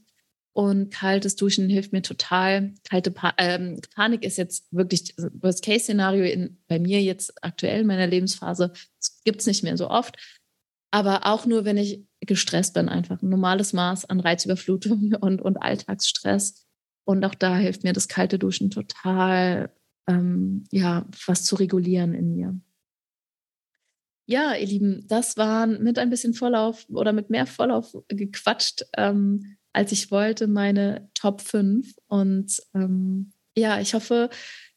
Und 0.52 0.90
kaltes 0.90 1.36
Duschen 1.36 1.68
hilft 1.68 1.92
mir 1.92 2.02
total. 2.02 2.74
Kalte 2.88 3.10
pa 3.12 3.34
ähm, 3.38 3.80
Panik 3.94 4.24
ist 4.24 4.36
jetzt 4.36 4.66
wirklich 4.72 5.14
Worst-Case-Szenario 5.16 6.48
bei 6.66 6.78
mir 6.78 7.00
jetzt 7.00 7.42
aktuell 7.44 7.82
in 7.82 7.86
meiner 7.86 8.08
Lebensphase. 8.08 8.72
Das 8.98 9.22
gibt 9.24 9.40
es 9.40 9.46
nicht 9.46 9.62
mehr 9.62 9.76
so 9.76 9.88
oft. 9.88 10.16
Aber 10.90 11.26
auch 11.26 11.46
nur, 11.46 11.64
wenn 11.64 11.76
ich 11.76 12.04
gestresst 12.20 12.74
bin, 12.74 12.88
einfach 12.88 13.22
ein 13.22 13.28
normales 13.28 13.72
Maß 13.72 14.06
an 14.06 14.20
Reizüberflutung 14.20 15.14
und, 15.20 15.40
und 15.40 15.56
Alltagsstress. 15.56 16.66
Und 17.04 17.24
auch 17.24 17.34
da 17.34 17.56
hilft 17.56 17.84
mir 17.84 17.92
das 17.92 18.08
kalte 18.08 18.38
Duschen 18.38 18.70
total, 18.70 19.72
ähm, 20.08 20.64
ja, 20.70 21.06
was 21.26 21.44
zu 21.44 21.56
regulieren 21.56 22.12
in 22.14 22.32
mir. 22.32 22.60
Ja, 24.26 24.54
ihr 24.54 24.66
Lieben, 24.66 25.06
das 25.08 25.36
waren 25.36 25.82
mit 25.82 25.98
ein 25.98 26.10
bisschen 26.10 26.34
Vorlauf 26.34 26.86
oder 26.88 27.12
mit 27.12 27.30
mehr 27.30 27.46
Vorlauf 27.46 27.96
gequatscht. 28.08 28.84
Ähm, 28.96 29.56
als 29.72 29.92
ich 29.92 30.10
wollte, 30.10 30.46
meine 30.46 31.08
Top 31.14 31.40
5. 31.40 31.94
Und 32.06 32.60
ähm, 32.74 33.32
ja, 33.56 33.80
ich 33.80 33.94
hoffe, 33.94 34.30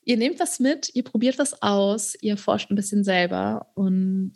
ihr 0.03 0.17
nehmt 0.17 0.39
was 0.39 0.59
mit, 0.59 0.93
ihr 0.95 1.03
probiert 1.03 1.39
was 1.39 1.61
aus, 1.61 2.15
ihr 2.21 2.37
forscht 2.37 2.69
ein 2.69 2.75
bisschen 2.75 3.03
selber. 3.03 3.71
Und 3.75 4.33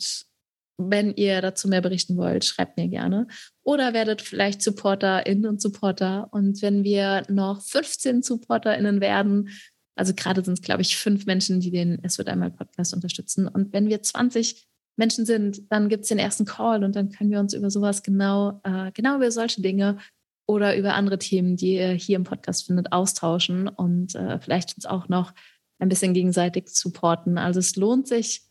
wenn 0.78 1.14
ihr 1.14 1.42
dazu 1.42 1.68
mehr 1.68 1.82
berichten 1.82 2.16
wollt, 2.16 2.44
schreibt 2.44 2.76
mir 2.76 2.88
gerne. 2.88 3.26
Oder 3.64 3.94
werdet 3.94 4.22
vielleicht 4.22 4.62
SupporterInnen 4.62 5.46
und 5.46 5.60
Supporter. 5.60 6.28
Und 6.30 6.62
wenn 6.62 6.84
wir 6.84 7.24
noch 7.28 7.60
15 7.62 8.22
SupporterInnen 8.22 9.00
werden, 9.00 9.50
also 9.96 10.14
gerade 10.14 10.44
sind 10.44 10.54
es, 10.54 10.62
glaube 10.62 10.82
ich, 10.82 10.96
fünf 10.96 11.26
Menschen, 11.26 11.60
die 11.60 11.72
den 11.72 11.98
Es 12.04 12.18
wird 12.18 12.28
einmal 12.28 12.52
Podcast 12.52 12.94
unterstützen. 12.94 13.48
Und 13.48 13.72
wenn 13.72 13.88
wir 13.88 14.00
20 14.00 14.68
Menschen 14.96 15.26
sind, 15.26 15.70
dann 15.70 15.88
gibt 15.88 16.04
es 16.04 16.08
den 16.08 16.18
ersten 16.18 16.44
Call 16.44 16.84
und 16.84 16.94
dann 16.94 17.10
können 17.10 17.30
wir 17.30 17.40
uns 17.40 17.54
über 17.54 17.70
sowas 17.70 18.02
genau, 18.02 18.60
äh, 18.64 18.92
genau 18.92 19.16
über 19.16 19.30
solche 19.30 19.62
Dinge 19.62 19.98
oder 20.48 20.76
über 20.76 20.94
andere 20.94 21.18
Themen, 21.18 21.56
die 21.56 21.74
ihr 21.74 21.90
hier 21.90 22.16
im 22.16 22.24
Podcast 22.24 22.66
findet, 22.66 22.90
austauschen 22.90 23.68
und 23.68 24.14
äh, 24.14 24.40
vielleicht 24.40 24.74
uns 24.74 24.86
auch 24.86 25.08
noch 25.08 25.32
ein 25.78 25.90
bisschen 25.90 26.14
gegenseitig 26.14 26.68
supporten. 26.70 27.36
Also 27.36 27.60
es 27.60 27.76
lohnt 27.76 28.08
sich, 28.08 28.42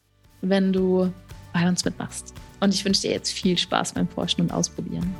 wenn 0.41 0.71
du 0.71 1.11
bei 1.53 1.67
uns 1.67 1.83
mitmachst. 1.83 2.35
Und 2.59 2.73
ich 2.73 2.85
wünsche 2.85 3.01
dir 3.01 3.11
jetzt 3.11 3.31
viel 3.31 3.57
Spaß 3.57 3.93
beim 3.93 4.07
Forschen 4.07 4.41
und 4.41 4.51
Ausprobieren. 4.51 5.13